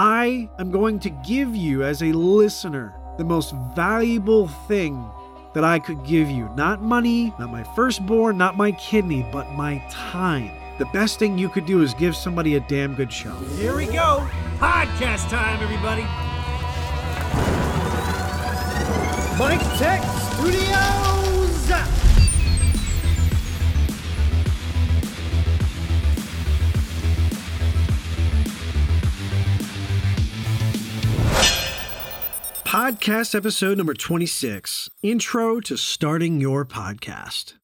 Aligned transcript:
I 0.00 0.48
am 0.60 0.70
going 0.70 1.00
to 1.00 1.10
give 1.10 1.56
you, 1.56 1.82
as 1.82 2.04
a 2.04 2.12
listener, 2.12 2.94
the 3.16 3.24
most 3.24 3.52
valuable 3.74 4.46
thing 4.46 5.04
that 5.54 5.64
I 5.64 5.80
could 5.80 6.04
give 6.04 6.30
you. 6.30 6.48
Not 6.54 6.80
money, 6.80 7.34
not 7.36 7.50
my 7.50 7.64
firstborn, 7.74 8.38
not 8.38 8.56
my 8.56 8.70
kidney, 8.70 9.26
but 9.32 9.50
my 9.54 9.82
time. 9.90 10.52
The 10.78 10.84
best 10.92 11.18
thing 11.18 11.36
you 11.36 11.48
could 11.48 11.66
do 11.66 11.82
is 11.82 11.94
give 11.94 12.14
somebody 12.14 12.54
a 12.54 12.60
damn 12.60 12.94
good 12.94 13.12
show. 13.12 13.34
Here 13.56 13.74
we 13.74 13.86
go. 13.86 14.24
Podcast 14.58 15.28
time, 15.30 15.60
everybody. 15.60 16.02
Mik 19.36 19.60
Tek 19.80 20.00
Studios. 20.32 21.07
Podcast 32.68 33.34
episode 33.34 33.78
number 33.78 33.94
26 33.94 34.90
Intro 35.02 35.58
to 35.58 35.78
Starting 35.78 36.38
Your 36.38 36.66
Podcast. 36.66 37.54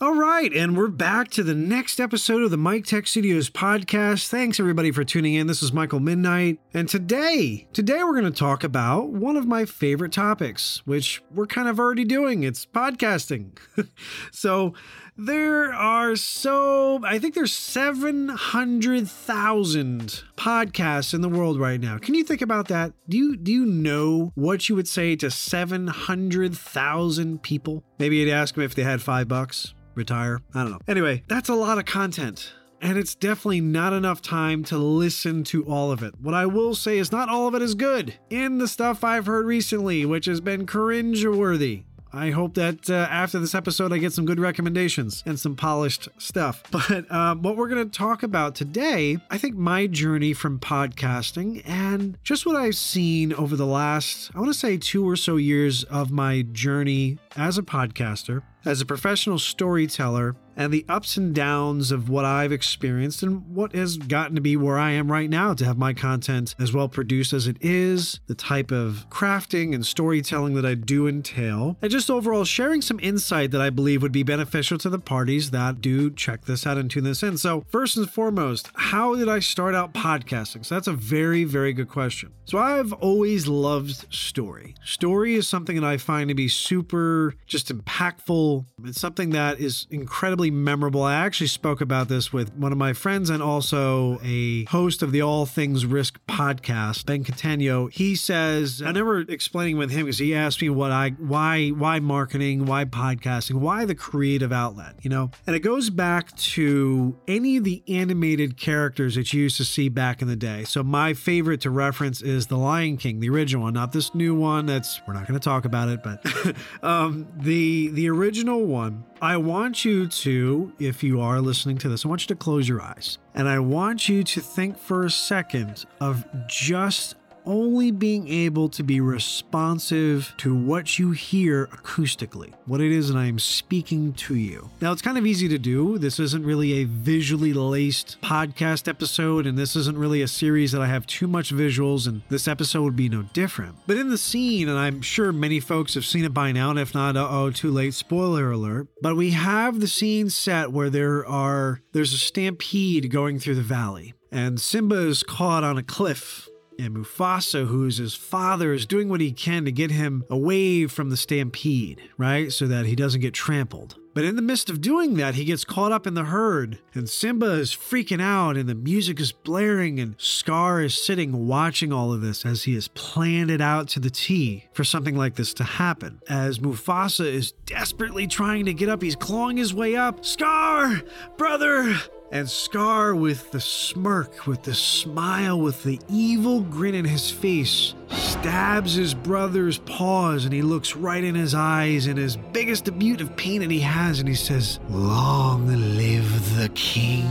All 0.00 0.14
right, 0.14 0.52
and 0.52 0.76
we're 0.76 0.86
back 0.86 1.28
to 1.30 1.42
the 1.42 1.56
next 1.56 1.98
episode 1.98 2.44
of 2.44 2.52
the 2.52 2.56
Mik 2.56 2.84
Tek 2.84 3.08
Studios 3.08 3.50
podcast. 3.50 4.28
Thanks 4.28 4.60
everybody 4.60 4.92
for 4.92 5.02
tuning 5.02 5.34
in. 5.34 5.48
This 5.48 5.60
is 5.60 5.72
Michael 5.72 5.98
Midnight, 5.98 6.60
and 6.72 6.88
today, 6.88 7.66
today 7.72 8.04
we're 8.04 8.12
going 8.12 8.32
to 8.32 8.38
talk 8.38 8.62
about 8.62 9.08
one 9.08 9.36
of 9.36 9.48
my 9.48 9.64
favorite 9.64 10.12
topics, 10.12 10.80
which 10.84 11.20
we're 11.32 11.48
kind 11.48 11.66
of 11.66 11.80
already 11.80 12.04
doing. 12.04 12.44
It's 12.44 12.64
podcasting. 12.64 13.58
so, 14.30 14.74
there 15.16 15.72
are 15.72 16.16
so 16.16 17.00
I 17.04 17.18
think 17.18 17.34
there's 17.34 17.52
700,000 17.52 20.22
podcasts 20.36 21.14
in 21.14 21.20
the 21.20 21.28
world 21.28 21.60
right 21.60 21.80
now. 21.80 21.98
Can 21.98 22.14
you 22.14 22.24
think 22.24 22.42
about 22.42 22.66
that? 22.68 22.92
Do 23.08 23.16
you 23.16 23.36
do 23.36 23.52
you 23.52 23.64
know 23.66 24.32
what 24.34 24.68
you 24.68 24.74
would 24.74 24.88
say 24.88 25.14
to 25.16 25.30
700,000 25.30 27.42
people? 27.42 27.84
Maybe 27.98 28.16
you'd 28.16 28.32
ask 28.32 28.54
them 28.54 28.64
if 28.64 28.74
they 28.74 28.82
had 28.82 29.02
5 29.02 29.28
bucks 29.28 29.74
retire. 29.94 30.40
I 30.54 30.62
don't 30.62 30.72
know. 30.72 30.80
Anyway, 30.88 31.22
that's 31.28 31.48
a 31.48 31.54
lot 31.54 31.78
of 31.78 31.84
content. 31.84 32.52
And 32.80 32.98
it's 32.98 33.14
definitely 33.14 33.60
not 33.62 33.94
enough 33.94 34.20
time 34.20 34.62
to 34.64 34.76
listen 34.76 35.42
to 35.44 35.64
all 35.64 35.90
of 35.90 36.02
it. 36.02 36.12
What 36.20 36.34
I 36.34 36.44
will 36.44 36.74
say 36.74 36.98
is 36.98 37.10
not 37.10 37.30
all 37.30 37.48
of 37.48 37.54
it 37.54 37.62
is 37.62 37.74
good. 37.74 38.18
In 38.28 38.58
the 38.58 38.68
stuff 38.68 39.02
I've 39.02 39.24
heard 39.24 39.46
recently, 39.46 40.04
which 40.04 40.26
has 40.26 40.42
been 40.42 40.66
cringe 40.66 41.24
worthy. 41.24 41.84
I 42.14 42.30
hope 42.30 42.54
that 42.54 42.88
uh, 42.88 43.08
after 43.10 43.40
this 43.40 43.54
episode, 43.54 43.92
I 43.92 43.98
get 43.98 44.12
some 44.12 44.24
good 44.24 44.38
recommendations 44.38 45.22
and 45.26 45.38
some 45.38 45.56
polished 45.56 46.08
stuff. 46.18 46.62
But 46.74 47.10
um, 47.10 47.40
what 47.40 47.56
we're 47.56 47.68
going 47.68 47.88
to 47.88 47.98
talk 47.98 48.22
about 48.22 48.54
today, 48.54 49.16
I 49.30 49.38
think 49.38 49.56
my 49.56 49.86
journey 49.86 50.34
from 50.34 50.58
podcasting 50.58 51.62
and 51.64 52.18
just 52.22 52.44
what 52.44 52.56
I've 52.56 52.76
seen 52.76 53.32
over 53.32 53.56
the 53.56 53.66
last, 53.66 54.30
I 54.34 54.38
want 54.38 54.52
to 54.52 54.58
say, 54.58 54.76
two 54.76 55.08
or 55.08 55.16
so 55.16 55.36
years 55.36 55.82
of 55.84 56.10
my 56.10 56.42
journey 56.42 57.18
as 57.36 57.56
a 57.58 57.62
podcaster 57.62 58.42
as 58.64 58.80
a 58.80 58.86
professional 58.86 59.38
storyteller 59.38 60.36
and 60.56 60.72
the 60.72 60.84
ups 60.88 61.16
and 61.16 61.34
downs 61.34 61.90
of 61.90 62.08
what 62.08 62.24
I've 62.24 62.52
experienced 62.52 63.22
and 63.22 63.54
what 63.54 63.74
has 63.74 63.96
gotten 63.96 64.34
to 64.34 64.40
be 64.40 64.56
where 64.56 64.78
I 64.78 64.92
am 64.92 65.10
right 65.10 65.30
now 65.30 65.54
to 65.54 65.64
have 65.64 65.78
my 65.78 65.92
content 65.92 66.54
as 66.58 66.72
well 66.72 66.88
produced 66.88 67.32
as 67.32 67.46
it 67.46 67.56
is, 67.60 68.20
the 68.26 68.34
type 68.34 68.70
of 68.70 69.06
crafting 69.10 69.74
and 69.74 69.84
storytelling 69.84 70.54
that 70.54 70.66
I 70.66 70.74
do 70.74 71.06
entail, 71.06 71.76
and 71.82 71.90
just 71.90 72.10
overall 72.10 72.44
sharing 72.44 72.82
some 72.82 73.00
insight 73.00 73.50
that 73.50 73.60
I 73.60 73.70
believe 73.70 74.02
would 74.02 74.12
be 74.12 74.22
beneficial 74.22 74.78
to 74.78 74.88
the 74.88 74.98
parties 74.98 75.50
that 75.50 75.80
do 75.80 76.10
check 76.10 76.44
this 76.44 76.66
out 76.66 76.78
and 76.78 76.90
tune 76.90 77.04
this 77.04 77.22
in. 77.22 77.36
So, 77.38 77.64
first 77.68 77.96
and 77.96 78.08
foremost, 78.10 78.70
how 78.74 79.14
did 79.14 79.28
I 79.28 79.40
start 79.40 79.74
out 79.74 79.94
podcasting? 79.94 80.64
So, 80.64 80.74
that's 80.74 80.88
a 80.88 80.92
very, 80.92 81.44
very 81.44 81.72
good 81.72 81.88
question. 81.88 82.32
So, 82.44 82.58
I've 82.58 82.92
always 82.94 83.46
loved 83.46 84.12
story. 84.12 84.74
Story 84.84 85.34
is 85.34 85.48
something 85.48 85.76
that 85.76 85.84
I 85.84 85.96
find 85.96 86.28
to 86.28 86.34
be 86.34 86.48
super 86.48 87.34
just 87.46 87.74
impactful. 87.74 88.64
It's 88.84 89.00
something 89.00 89.30
that 89.30 89.60
is 89.60 89.86
incredibly 89.90 90.43
memorable. 90.50 91.02
I 91.02 91.14
actually 91.14 91.48
spoke 91.48 91.80
about 91.80 92.08
this 92.08 92.32
with 92.32 92.54
one 92.54 92.72
of 92.72 92.78
my 92.78 92.92
friends 92.92 93.30
and 93.30 93.42
also 93.42 94.18
a 94.22 94.64
host 94.64 95.02
of 95.02 95.12
the 95.12 95.22
All 95.22 95.46
Things 95.46 95.86
Risk 95.86 96.18
podcast, 96.26 97.06
Ben 97.06 97.24
Catania. 97.24 97.86
He 97.90 98.14
says, 98.14 98.82
I 98.84 98.92
never 98.92 99.20
explaining 99.20 99.76
with 99.76 99.90
him 99.90 100.06
because 100.06 100.18
he 100.18 100.34
asked 100.34 100.60
me 100.62 100.70
what 100.70 100.90
I 100.90 101.10
why 101.10 101.68
why 101.70 102.00
marketing, 102.00 102.66
why 102.66 102.84
podcasting, 102.84 103.56
why 103.56 103.84
the 103.84 103.94
creative 103.94 104.52
outlet, 104.52 104.96
you 105.02 105.10
know? 105.10 105.30
And 105.46 105.54
it 105.54 105.60
goes 105.60 105.90
back 105.90 106.36
to 106.36 107.18
any 107.28 107.56
of 107.56 107.64
the 107.64 107.82
animated 107.88 108.56
characters 108.56 109.14
that 109.14 109.32
you 109.32 109.42
used 109.42 109.56
to 109.58 109.64
see 109.64 109.88
back 109.88 110.22
in 110.22 110.28
the 110.28 110.36
day. 110.36 110.64
So 110.64 110.82
my 110.82 111.14
favorite 111.14 111.60
to 111.62 111.70
reference 111.70 112.22
is 112.22 112.46
The 112.46 112.58
Lion 112.58 112.96
King, 112.96 113.20
the 113.20 113.30
original 113.30 113.64
one, 113.64 113.74
not 113.74 113.92
this 113.92 114.14
new 114.14 114.34
one 114.34 114.66
that's 114.66 115.00
we're 115.06 115.14
not 115.14 115.26
going 115.26 115.38
to 115.38 115.44
talk 115.44 115.64
about 115.64 115.88
it, 115.88 116.02
but 116.02 116.24
um, 116.82 117.26
the 117.36 117.88
the 117.88 118.08
original 118.10 118.64
one. 118.64 119.04
I 119.22 119.38
want 119.38 119.84
you 119.84 120.06
to, 120.06 120.33
if 120.78 121.02
you 121.02 121.20
are 121.20 121.40
listening 121.40 121.78
to 121.78 121.88
this, 121.88 122.04
I 122.04 122.08
want 122.08 122.22
you 122.22 122.28
to 122.28 122.36
close 122.36 122.68
your 122.68 122.80
eyes. 122.80 123.18
And 123.34 123.48
I 123.48 123.58
want 123.58 124.08
you 124.08 124.22
to 124.24 124.40
think 124.40 124.78
for 124.78 125.04
a 125.04 125.10
second 125.10 125.84
of 126.00 126.24
just 126.46 127.16
only 127.46 127.90
being 127.90 128.28
able 128.28 128.68
to 128.70 128.82
be 128.82 129.00
responsive 129.00 130.34
to 130.38 130.54
what 130.54 130.98
you 130.98 131.10
hear 131.12 131.66
acoustically, 131.66 132.52
what 132.66 132.80
it 132.80 132.92
is 132.92 133.08
that 133.08 133.16
I 133.16 133.26
am 133.26 133.38
speaking 133.38 134.12
to 134.14 134.34
you. 134.34 134.70
Now, 134.80 134.92
it's 134.92 135.02
kind 135.02 135.18
of 135.18 135.26
easy 135.26 135.48
to 135.48 135.58
do. 135.58 135.98
This 135.98 136.18
isn't 136.18 136.44
really 136.44 136.74
a 136.74 136.84
visually 136.84 137.52
laced 137.52 138.20
podcast 138.22 138.88
episode, 138.88 139.46
and 139.46 139.56
this 139.58 139.76
isn't 139.76 139.98
really 139.98 140.22
a 140.22 140.28
series 140.28 140.72
that 140.72 140.82
I 140.82 140.86
have 140.86 141.06
too 141.06 141.26
much 141.26 141.52
visuals, 141.52 142.06
and 142.06 142.22
this 142.28 142.48
episode 142.48 142.82
would 142.82 142.96
be 142.96 143.08
no 143.08 143.22
different. 143.32 143.76
But 143.86 143.96
in 143.96 144.10
the 144.10 144.18
scene, 144.18 144.68
and 144.68 144.78
I'm 144.78 145.02
sure 145.02 145.32
many 145.32 145.60
folks 145.60 145.94
have 145.94 146.04
seen 146.04 146.24
it 146.24 146.34
by 146.34 146.52
now, 146.52 146.70
and 146.70 146.78
if 146.78 146.94
not, 146.94 147.16
oh, 147.16 147.50
too 147.50 147.70
late, 147.70 147.94
spoiler 147.94 148.50
alert. 148.50 148.88
But 149.00 149.16
we 149.16 149.30
have 149.30 149.80
the 149.80 149.88
scene 149.88 150.30
set 150.30 150.72
where 150.72 150.90
there 150.90 151.26
are 151.26 151.80
there's 151.92 152.12
a 152.12 152.18
stampede 152.18 153.10
going 153.10 153.38
through 153.38 153.56
the 153.56 153.62
valley, 153.62 154.14
and 154.30 154.60
Simba 154.60 154.96
is 155.06 155.22
caught 155.22 155.64
on 155.64 155.78
a 155.78 155.82
cliff 155.82 156.48
and 156.78 156.96
Mufasa, 156.96 157.66
who's 157.66 157.98
his 157.98 158.14
father, 158.14 158.72
is 158.72 158.86
doing 158.86 159.08
what 159.08 159.20
he 159.20 159.32
can 159.32 159.64
to 159.64 159.72
get 159.72 159.90
him 159.90 160.24
away 160.28 160.86
from 160.86 161.10
the 161.10 161.16
stampede, 161.16 162.00
right? 162.18 162.52
So 162.52 162.66
that 162.66 162.86
he 162.86 162.96
doesn't 162.96 163.20
get 163.20 163.34
trampled. 163.34 163.96
But 164.14 164.24
in 164.24 164.36
the 164.36 164.42
midst 164.42 164.70
of 164.70 164.80
doing 164.80 165.14
that, 165.14 165.34
he 165.34 165.44
gets 165.44 165.64
caught 165.64 165.90
up 165.90 166.06
in 166.06 166.14
the 166.14 166.24
herd, 166.24 166.78
and 166.94 167.10
Simba 167.10 167.54
is 167.54 167.72
freaking 167.72 168.22
out, 168.22 168.56
and 168.56 168.68
the 168.68 168.74
music 168.74 169.18
is 169.18 169.32
blaring, 169.32 169.98
and 169.98 170.14
Scar 170.18 170.82
is 170.82 170.94
sitting 170.94 171.48
watching 171.48 171.92
all 171.92 172.12
of 172.12 172.20
this 172.20 172.46
as 172.46 172.62
he 172.62 172.74
has 172.74 172.86
planned 172.86 173.50
it 173.50 173.60
out 173.60 173.88
to 173.88 174.00
the 174.00 174.10
T 174.10 174.68
for 174.72 174.84
something 174.84 175.16
like 175.16 175.34
this 175.34 175.52
to 175.54 175.64
happen. 175.64 176.20
As 176.28 176.60
Mufasa 176.60 177.26
is 177.26 177.52
desperately 177.66 178.28
trying 178.28 178.66
to 178.66 178.72
get 178.72 178.88
up, 178.88 179.02
he's 179.02 179.16
clawing 179.16 179.56
his 179.56 179.74
way 179.74 179.96
up. 179.96 180.24
Scar, 180.24 181.02
brother, 181.36 181.96
and 182.30 182.50
Scar, 182.50 183.14
with 183.14 183.50
the 183.52 183.60
smirk, 183.60 184.46
with 184.46 184.62
the 184.62 184.74
smile, 184.74 185.60
with 185.60 185.82
the 185.84 186.00
evil 186.08 186.62
grin 186.62 186.94
in 186.94 187.04
his 187.04 187.30
face, 187.30 187.94
stabs 188.08 188.94
his 188.94 189.14
brother's 189.14 189.78
paws 189.78 190.44
and 190.44 190.52
he 190.52 190.62
looks 190.62 190.96
right 190.96 191.22
in 191.22 191.34
his 191.34 191.54
eyes 191.54 192.06
in 192.06 192.16
his 192.16 192.36
biggest 192.36 192.84
debut 192.86 193.16
of 193.20 193.36
pain 193.36 193.60
that 193.60 193.70
he 193.70 193.80
has 193.80 194.18
and 194.18 194.28
he 194.28 194.34
says, 194.34 194.80
Long 194.88 195.66
live 195.68 196.56
the 196.56 196.68
king. 196.70 197.26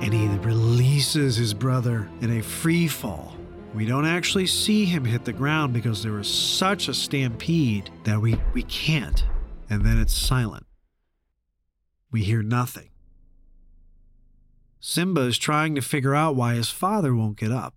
And 0.00 0.14
he 0.14 0.28
releases 0.38 1.36
his 1.36 1.52
brother 1.52 2.08
in 2.20 2.38
a 2.38 2.42
free 2.42 2.88
fall. 2.88 3.36
We 3.74 3.84
don't 3.84 4.06
actually 4.06 4.46
see 4.46 4.84
him 4.84 5.04
hit 5.04 5.24
the 5.24 5.32
ground 5.32 5.72
because 5.72 6.02
there 6.02 6.12
was 6.12 6.28
such 6.28 6.88
a 6.88 6.94
stampede 6.94 7.90
that 8.04 8.20
we, 8.20 8.36
we 8.54 8.62
can't. 8.62 9.24
And 9.68 9.84
then 9.84 9.98
it's 9.98 10.14
silent. 10.14 10.66
We 12.10 12.22
hear 12.22 12.42
nothing. 12.42 12.89
Simba 14.80 15.22
is 15.22 15.38
trying 15.38 15.74
to 15.74 15.82
figure 15.82 16.14
out 16.14 16.36
why 16.36 16.54
his 16.54 16.70
father 16.70 17.14
won't 17.14 17.38
get 17.38 17.52
up. 17.52 17.74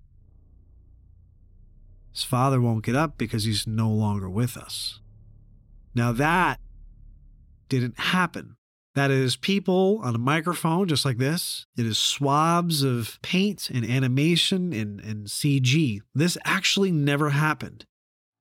His 2.13 2.23
father 2.23 2.61
won't 2.61 2.85
get 2.85 2.95
up 2.95 3.17
because 3.17 3.43
he's 3.43 3.67
no 3.67 3.89
longer 3.89 4.29
with 4.29 4.55
us. 4.55 4.99
Now, 5.93 6.11
that 6.13 6.59
didn't 7.69 7.99
happen. 7.99 8.55
That 8.95 9.09
is 9.09 9.35
people 9.35 9.99
on 10.03 10.13
a 10.15 10.19
microphone 10.19 10.87
just 10.87 11.03
like 11.03 11.17
this. 11.17 11.65
It 11.75 11.85
is 11.85 11.97
swabs 11.97 12.83
of 12.83 13.19
paint 13.23 13.69
and 13.69 13.83
animation 13.83 14.71
and, 14.71 14.99
and 15.01 15.25
CG. 15.25 15.99
This 16.13 16.37
actually 16.45 16.91
never 16.91 17.31
happened. 17.31 17.85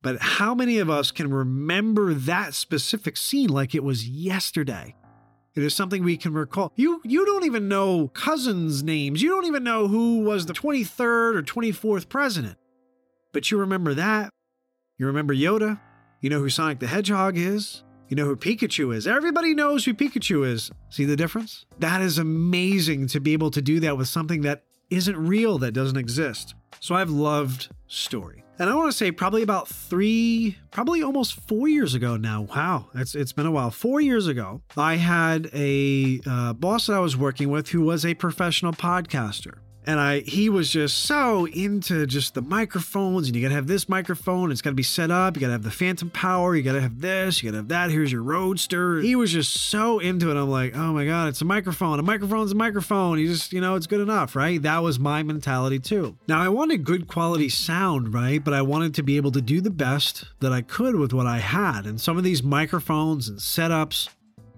But 0.02 0.20
how 0.20 0.54
many 0.54 0.78
of 0.78 0.90
us 0.90 1.10
can 1.10 1.32
remember 1.32 2.12
that 2.12 2.54
specific 2.54 3.16
scene 3.16 3.48
like 3.48 3.74
it 3.74 3.84
was 3.84 4.06
yesterday? 4.06 4.94
It 5.54 5.62
is 5.62 5.74
something 5.74 6.02
we 6.02 6.16
can 6.16 6.32
recall. 6.32 6.72
You 6.76 7.00
you 7.04 7.26
don't 7.26 7.44
even 7.44 7.68
know 7.68 8.08
cousins' 8.08 8.82
names. 8.82 9.20
You 9.22 9.30
don't 9.30 9.44
even 9.44 9.64
know 9.64 9.86
who 9.86 10.20
was 10.20 10.46
the 10.46 10.54
23rd 10.54 11.36
or 11.36 11.42
24th 11.42 12.08
president. 12.08 12.56
But 13.32 13.50
you 13.50 13.58
remember 13.58 13.94
that. 13.94 14.30
You 14.98 15.06
remember 15.06 15.34
Yoda. 15.34 15.80
You 16.20 16.30
know 16.30 16.38
who 16.38 16.48
Sonic 16.48 16.78
the 16.78 16.86
Hedgehog 16.86 17.36
is. 17.36 17.82
You 18.08 18.16
know 18.16 18.26
who 18.26 18.36
Pikachu 18.36 18.94
is. 18.94 19.06
Everybody 19.06 19.54
knows 19.54 19.84
who 19.84 19.94
Pikachu 19.94 20.46
is. 20.46 20.70
See 20.90 21.04
the 21.04 21.16
difference? 21.16 21.64
That 21.78 22.02
is 22.02 22.18
amazing 22.18 23.06
to 23.08 23.20
be 23.20 23.32
able 23.32 23.50
to 23.50 23.62
do 23.62 23.80
that 23.80 23.96
with 23.96 24.08
something 24.08 24.42
that 24.42 24.64
isn't 24.90 25.16
real, 25.16 25.58
that 25.58 25.72
doesn't 25.72 25.96
exist. 25.96 26.54
So 26.78 26.94
I've 26.94 27.10
loved 27.10 27.70
story. 27.86 28.41
And 28.62 28.70
I 28.70 28.76
want 28.76 28.92
to 28.92 28.96
say 28.96 29.10
probably 29.10 29.42
about 29.42 29.66
three, 29.66 30.56
probably 30.70 31.02
almost 31.02 31.34
four 31.48 31.66
years 31.66 31.94
ago 31.94 32.16
now. 32.16 32.42
Wow, 32.42 32.90
it's 32.94 33.16
it's 33.16 33.32
been 33.32 33.44
a 33.44 33.50
while. 33.50 33.72
Four 33.72 34.00
years 34.00 34.28
ago, 34.28 34.62
I 34.76 34.98
had 34.98 35.50
a 35.52 36.20
uh, 36.24 36.52
boss 36.52 36.86
that 36.86 36.92
I 36.92 37.00
was 37.00 37.16
working 37.16 37.50
with 37.50 37.70
who 37.70 37.80
was 37.80 38.06
a 38.06 38.14
professional 38.14 38.72
podcaster 38.72 39.54
and 39.86 39.98
I 40.00 40.20
he 40.20 40.48
was 40.48 40.70
just 40.70 40.98
so 40.98 41.46
into 41.46 42.06
just 42.06 42.34
the 42.34 42.42
microphones 42.42 43.26
and 43.26 43.36
you 43.36 43.42
gotta 43.42 43.54
have 43.54 43.66
this 43.66 43.88
microphone 43.88 44.50
it's 44.50 44.62
gotta 44.62 44.76
be 44.76 44.82
set 44.82 45.10
up 45.10 45.36
you 45.36 45.40
gotta 45.40 45.52
have 45.52 45.62
the 45.62 45.70
phantom 45.70 46.10
power 46.10 46.54
you 46.54 46.62
gotta 46.62 46.80
have 46.80 47.00
this 47.00 47.42
you 47.42 47.50
gotta 47.50 47.58
have 47.58 47.68
that 47.68 47.90
here's 47.90 48.12
your 48.12 48.22
roadster. 48.22 49.00
He 49.00 49.16
was 49.16 49.32
just 49.32 49.52
so 49.54 49.98
into 49.98 50.30
it 50.30 50.36
I'm 50.36 50.50
like 50.50 50.76
oh 50.76 50.92
my 50.92 51.04
god 51.04 51.28
it's 51.28 51.40
a 51.40 51.44
microphone 51.44 51.98
a 51.98 52.02
microphone's 52.02 52.52
a 52.52 52.56
microphone 52.56 53.18
you 53.18 53.28
just 53.28 53.52
you 53.52 53.60
know 53.60 53.74
it's 53.74 53.86
good 53.86 54.00
enough 54.00 54.36
right? 54.36 54.60
That 54.62 54.82
was 54.82 54.98
my 54.98 55.22
mentality 55.22 55.78
too. 55.78 56.16
Now 56.28 56.40
I 56.40 56.48
wanted 56.48 56.84
good 56.84 57.08
quality 57.08 57.48
sound 57.48 58.14
right? 58.14 58.42
But 58.42 58.54
I 58.54 58.62
wanted 58.62 58.94
to 58.94 59.02
be 59.02 59.16
able 59.16 59.32
to 59.32 59.40
do 59.40 59.60
the 59.60 59.70
best 59.70 60.24
that 60.40 60.52
I 60.52 60.62
could 60.62 60.96
with 60.96 61.12
what 61.12 61.26
I 61.26 61.38
had. 61.38 61.86
And 61.86 62.00
some 62.00 62.16
of 62.16 62.24
these 62.24 62.42
microphones 62.42 63.28
and 63.28 63.38
setups 63.38 64.08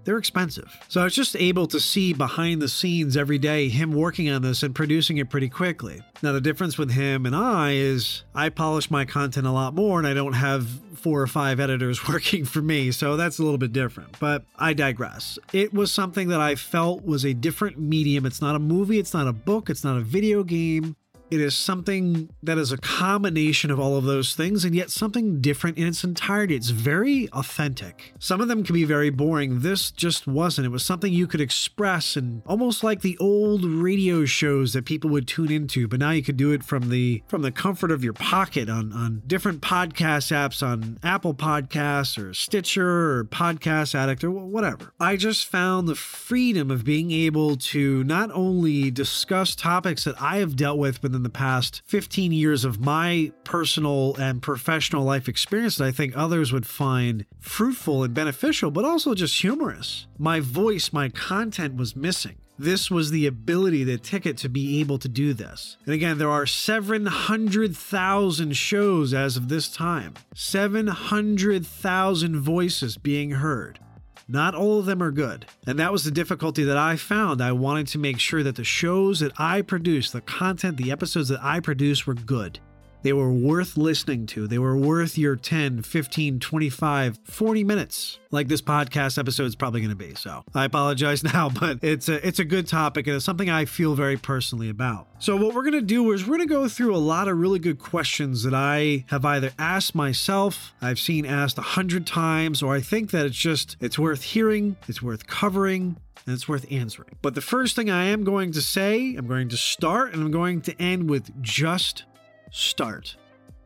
they're 0.05 0.17
expensive. 0.17 0.77
So 0.87 1.01
I 1.01 1.03
was 1.03 1.15
just 1.15 1.35
able 1.35 1.67
to 1.67 1.79
see 1.79 2.13
behind 2.13 2.61
the 2.61 2.69
scenes 2.69 3.17
every 3.17 3.37
day 3.37 3.69
him 3.69 3.91
working 3.91 4.29
on 4.29 4.43
this 4.43 4.63
and 4.63 4.73
producing 4.73 5.17
it 5.17 5.29
pretty 5.29 5.49
quickly. 5.49 6.01
Now, 6.21 6.31
the 6.31 6.41
difference 6.41 6.77
with 6.77 6.91
him 6.91 7.25
and 7.25 7.35
I 7.35 7.73
is 7.73 8.23
I 8.33 8.49
polish 8.49 8.89
my 8.89 9.03
content 9.05 9.47
a 9.47 9.51
lot 9.51 9.73
more 9.73 9.99
and 9.99 10.07
I 10.07 10.13
don't 10.13 10.33
have 10.33 10.67
four 10.95 11.21
or 11.21 11.27
five 11.27 11.59
editors 11.59 12.07
working 12.07 12.45
for 12.45 12.61
me. 12.61 12.91
So 12.91 13.17
that's 13.17 13.39
a 13.39 13.43
little 13.43 13.57
bit 13.57 13.73
different. 13.73 14.17
But 14.19 14.45
I 14.57 14.73
digress. 14.73 15.37
It 15.51 15.73
was 15.73 15.91
something 15.91 16.29
that 16.29 16.39
I 16.39 16.55
felt 16.55 17.03
was 17.03 17.25
a 17.25 17.33
different 17.33 17.77
medium. 17.77 18.25
It's 18.25 18.41
not 18.41 18.55
a 18.55 18.59
movie, 18.59 18.99
it's 18.99 19.13
not 19.13 19.27
a 19.27 19.33
book, 19.33 19.69
it's 19.69 19.83
not 19.83 19.97
a 19.97 20.01
video 20.01 20.43
game. 20.43 20.95
It 21.31 21.41
is 21.41 21.55
something 21.55 22.29
that 22.43 22.57
is 22.57 22.71
a 22.71 22.77
combination 22.77 23.71
of 23.71 23.79
all 23.79 23.97
of 23.97 24.03
those 24.03 24.35
things 24.35 24.63
and 24.63 24.75
yet 24.75 24.91
something 24.91 25.41
different 25.41 25.77
in 25.77 25.87
its 25.87 26.03
entirety. 26.03 26.55
It's 26.55 26.69
very 26.69 27.29
authentic. 27.31 28.13
Some 28.19 28.41
of 28.41 28.47
them 28.47 28.63
can 28.63 28.73
be 28.73 28.83
very 28.83 29.09
boring. 29.09 29.61
This 29.61 29.89
just 29.91 30.27
wasn't. 30.27 30.67
It 30.67 30.69
was 30.69 30.85
something 30.85 31.11
you 31.11 31.27
could 31.27 31.41
express 31.41 32.15
and 32.15 32.43
almost 32.45 32.83
like 32.83 33.01
the 33.01 33.17
old 33.17 33.65
radio 33.65 34.25
shows 34.25 34.73
that 34.73 34.85
people 34.85 35.09
would 35.09 35.27
tune 35.27 35.51
into, 35.51 35.87
but 35.87 35.99
now 35.99 36.11
you 36.11 36.21
could 36.21 36.37
do 36.37 36.51
it 36.51 36.63
from 36.63 36.89
the 36.89 37.23
from 37.27 37.41
the 37.41 37.51
comfort 37.51 37.91
of 37.91 38.03
your 38.03 38.13
pocket 38.13 38.69
on 38.69 38.93
on 38.93 39.23
different 39.25 39.61
podcast 39.61 40.31
apps 40.31 40.65
on 40.65 40.99
Apple 41.03 41.33
Podcasts 41.33 42.21
or 42.21 42.33
Stitcher 42.33 43.19
or 43.19 43.23
Podcast 43.25 43.95
Addict 43.95 44.23
or 44.23 44.31
whatever. 44.31 44.93
I 44.99 45.15
just 45.15 45.47
found 45.47 45.87
the 45.87 45.95
freedom 45.95 46.69
of 46.69 46.83
being 46.83 47.11
able 47.11 47.55
to 47.57 48.03
not 48.03 48.29
only 48.31 48.91
discuss 48.91 49.55
topics 49.55 50.03
that 50.03 50.21
I 50.21 50.37
have 50.37 50.55
dealt 50.55 50.77
with 50.77 51.01
within 51.15 51.23
the 51.23 51.29
past 51.29 51.81
15 51.85 52.33
years 52.33 52.65
of 52.65 52.81
my 52.81 53.31
personal 53.45 54.17
and 54.17 54.41
professional 54.41 55.05
life 55.05 55.29
experience 55.29 55.77
that 55.77 55.85
I 55.85 55.91
think 55.91 56.17
others 56.17 56.51
would 56.51 56.67
find 56.67 57.25
fruitful 57.39 58.03
and 58.03 58.13
beneficial, 58.13 58.69
but 58.69 58.83
also 58.83 59.15
just 59.15 59.39
humorous. 59.39 60.07
My 60.17 60.41
voice, 60.41 60.91
my 60.91 61.07
content 61.07 61.77
was 61.77 61.95
missing. 61.95 62.35
This 62.59 62.91
was 62.91 63.11
the 63.11 63.27
ability, 63.27 63.85
the 63.85 63.97
ticket 63.97 64.35
to 64.39 64.49
be 64.49 64.81
able 64.81 64.97
to 64.99 65.07
do 65.07 65.33
this. 65.33 65.77
And 65.85 65.93
again, 65.93 66.17
there 66.17 66.29
are 66.29 66.45
700,000 66.45 68.57
shows 68.57 69.13
as 69.13 69.37
of 69.37 69.47
this 69.47 69.69
time, 69.69 70.15
700,000 70.33 72.39
voices 72.39 72.97
being 72.97 73.31
heard. 73.31 73.79
Not 74.27 74.55
all 74.55 74.79
of 74.79 74.85
them 74.85 75.03
are 75.03 75.11
good. 75.11 75.45
And 75.67 75.77
that 75.77 75.91
was 75.91 76.03
the 76.03 76.11
difficulty 76.11 76.63
that 76.63 76.77
I 76.77 76.95
found. 76.95 77.41
I 77.41 77.51
wanted 77.51 77.87
to 77.87 77.99
make 77.99 78.19
sure 78.19 78.41
that 78.41 78.55
the 78.55 78.63
shows 78.63 79.19
that 79.19 79.33
I 79.39 79.61
produce, 79.61 80.09
the 80.09 80.21
content, 80.21 80.77
the 80.77 80.91
episodes 80.91 81.29
that 81.29 81.43
I 81.43 81.59
produce 81.59 82.07
were 82.07 82.15
good. 82.15 82.59
They 83.05 83.13
were 83.13 83.31
worth 83.31 83.77
listening 83.77 84.25
to. 84.27 84.47
They 84.47 84.57
were 84.57 84.75
worth 84.75 85.15
your 85.15 85.35
10, 85.35 85.83
15, 85.83 86.39
25, 86.39 87.19
40 87.23 87.63
minutes, 87.63 88.17
like 88.31 88.47
this 88.47 88.63
podcast 88.63 89.19
episode 89.19 89.43
is 89.43 89.55
probably 89.55 89.81
going 89.81 89.91
to 89.91 89.95
be. 89.95 90.15
So 90.15 90.43
I 90.55 90.65
apologize 90.65 91.23
now, 91.33 91.49
but 91.49 91.83
it's 91.83 92.09
a, 92.09 92.27
it's 92.27 92.39
a 92.39 92.43
good 92.43 92.67
topic 92.67 93.05
and 93.05 93.15
it's 93.15 93.23
something 93.23 93.47
I 93.47 93.65
feel 93.65 93.93
very 93.93 94.17
personally 94.17 94.69
about. 94.69 95.07
So, 95.19 95.37
what 95.37 95.53
we're 95.53 95.61
going 95.61 95.73
to 95.73 95.81
do 95.83 96.11
is 96.13 96.23
we're 96.23 96.37
going 96.37 96.47
to 96.47 96.51
go 96.51 96.67
through 96.67 96.95
a 96.95 96.97
lot 96.97 97.27
of 97.27 97.37
really 97.37 97.59
good 97.59 97.77
questions 97.77 98.41
that 98.41 98.55
I 98.55 99.05
have 99.09 99.23
either 99.23 99.51
asked 99.59 99.93
myself, 99.93 100.73
I've 100.81 100.97
seen 100.97 101.27
asked 101.27 101.59
a 101.59 101.61
hundred 101.61 102.07
times, 102.07 102.63
or 102.63 102.73
I 102.73 102.81
think 102.81 103.11
that 103.11 103.27
it's 103.27 103.37
just, 103.37 103.77
it's 103.79 103.99
worth 103.99 104.23
hearing, 104.23 104.77
it's 104.87 105.03
worth 105.03 105.27
covering, 105.27 105.97
and 106.25 106.33
it's 106.33 106.47
worth 106.47 106.65
answering. 106.71 107.11
But 107.21 107.35
the 107.35 107.41
first 107.41 107.75
thing 107.75 107.87
I 107.87 108.05
am 108.05 108.23
going 108.23 108.51
to 108.53 108.63
say, 108.63 109.13
I'm 109.15 109.27
going 109.27 109.49
to 109.49 109.57
start 109.57 110.13
and 110.13 110.23
I'm 110.23 110.31
going 110.31 110.61
to 110.61 110.81
end 110.81 111.07
with 111.07 111.39
just 111.43 112.03
start. 112.51 113.15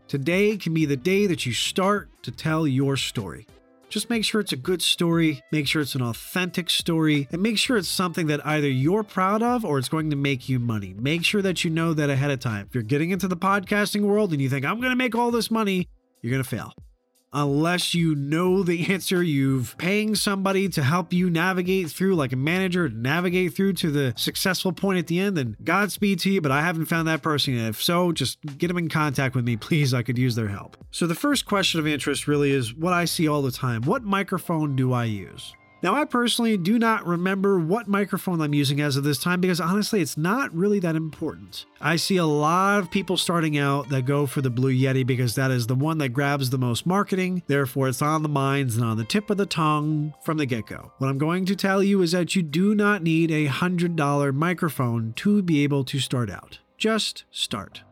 Today 0.08 0.58
can 0.58 0.74
be 0.74 0.86
the 0.86 0.98
day 0.98 1.28
that 1.28 1.46
you 1.46 1.54
start 1.54 2.10
to 2.24 2.31
tell 2.31 2.68
your 2.68 2.98
story. 2.98 3.46
Just 3.90 4.10
make 4.10 4.24
sure 4.24 4.40
it's 4.40 4.52
a 4.52 4.58
good 4.58 4.81
story, 4.81 5.42
make 5.52 5.68
sure 5.68 5.81
it's 5.81 5.96
an 5.96 6.02
authentic 6.02 6.70
story, 6.70 7.28
and 7.31 7.42
make 7.42 7.58
sure 7.58 7.76
it's 7.76 7.90
something 7.90 8.28
that 8.28 8.46
either 8.46 8.70
you're 8.70 9.04
proud 9.04 9.42
of 9.42 9.66
or 9.66 9.80
it's 9.80 9.90
going 9.90 10.12
to 10.12 10.16
make 10.16 10.48
you 10.48 10.60
money. 10.60 10.94
Make 10.98 11.26
sure 11.26 11.42
that 11.42 11.64
you 11.64 11.72
know 11.72 11.94
that 11.94 12.10
ahead 12.10 12.31
of 12.31 12.40
time. 12.40 12.68
If 12.68 12.76
you're 12.76 12.84
getting 12.84 13.10
into 13.10 13.28
the 13.28 13.38
podcasting 13.38 14.02
world 14.02 14.31
and 14.31 14.42
you 14.42 14.50
think, 14.50 14.66
I'm 14.66 14.80
going 14.80 14.92
to 14.92 14.96
make 14.96 15.16
all 15.16 15.31
this 15.31 15.50
money, 15.50 15.88
you're 16.22 16.31
going 16.31 16.44
to 16.44 16.50
fail 16.50 16.74
unless 17.34 17.94
you 17.94 18.16
know 18.16 18.64
the 18.64 18.86
answer. 18.94 19.22
You've 19.24 19.78
paying 19.78 20.16
somebody 20.16 20.70
to 20.70 20.84
help 20.84 21.14
you 21.14 21.30
navigate 21.30 21.90
through, 21.90 22.16
like 22.16 22.34
a 22.34 22.38
manager, 22.38 22.90
navigate 22.90 23.54
through 23.54 23.74
to 23.74 23.92
the 23.92 24.14
successful 24.16 24.72
point 24.72 25.00
at 25.00 25.08
the 25.08 25.20
end. 25.20 25.38
Then 25.38 25.58
Godspeed 25.64 26.20
to 26.20 26.31
you, 26.31 26.42
but 26.42 26.52
I 26.52 26.62
haven't 26.62 26.86
found 26.86 27.08
that 27.08 27.22
person 27.22 27.56
yet. 27.56 27.70
If 27.70 27.81
so, 27.81 28.12
just 28.12 28.40
get 28.58 28.68
them 28.68 28.78
in 28.78 28.90
contact 28.90 29.36
with 29.36 29.46
me, 29.46 29.58
please. 29.58 29.94
I 29.94 30.04
could 30.04 30.18
use 30.18 30.36
their 30.36 30.48
help. 30.48 30.78
So 30.92 31.08
the 31.08 31.16
first 31.16 31.46
question 31.46 31.80
of 31.80 31.88
interest 31.88 32.28
really 32.28 32.52
is 32.52 32.74
what 32.74 32.94
I 32.94 33.06
see 33.06 33.28
all 33.28 33.42
the 33.42 33.52
time. 33.52 33.84
What 33.84 34.04
microphone 34.04 34.76
do 34.76 34.94
I 34.94 35.06
use? 35.06 35.54
Now, 35.81 35.96
I 35.96 36.04
personally 36.04 36.58
do 36.58 36.78
not 36.78 37.06
remember 37.06 37.58
what 37.58 37.88
microphone 37.88 38.42
I'm 38.42 38.54
using 38.54 38.81
as 38.81 38.98
of 38.98 39.06
this 39.06 39.18
time 39.18 39.40
because 39.40 39.62
honestly, 39.62 40.02
it's 40.02 40.18
not 40.18 40.54
really 40.54 40.80
that 40.80 40.98
important. 40.98 41.66
I 41.80 41.96
see 41.96 42.18
a 42.18 42.26
lot 42.26 42.80
of 42.80 42.92
people 42.92 43.16
starting 43.16 43.58
out 43.58 43.88
that 43.90 44.06
go 44.06 44.26
for 44.26 44.42
the 44.42 44.50
Blue 44.50 44.74
Yeti 44.74 45.08
because 45.08 45.36
that 45.36 45.52
is 45.52 45.68
the 45.68 45.76
one 45.76 45.98
that 46.00 46.10
grabs 46.10 46.50
the 46.50 46.58
most 46.58 46.86
marketing, 46.86 47.44
therefore, 47.48 47.88
it's 47.88 48.02
on 48.02 48.24
the 48.24 48.30
minds 48.30 48.76
and 48.76 48.84
on 48.84 48.98
the 48.98 49.06
tip 49.06 49.30
of 49.30 49.38
the 49.38 49.46
tongue 49.46 50.14
from 50.22 50.38
the 50.38 50.46
get 50.46 50.66
go. 50.66 50.92
What 50.98 51.08
I'm 51.08 51.18
going 51.18 51.46
to 51.46 51.56
tell 51.56 51.81
you 51.81 52.02
is 52.02 52.12
that 52.12 52.36
you 52.36 52.44
do 52.44 52.76
not 52.76 53.02
need 53.02 53.31
a 53.31 53.48
$100 53.48 54.34
microphone 54.36 55.14
to 55.14 55.42
be 55.42 55.64
able 55.64 55.86
to 55.86 56.00
start 56.00 56.30
out. 56.30 56.60
Just 56.78 57.24
start. 57.31 57.84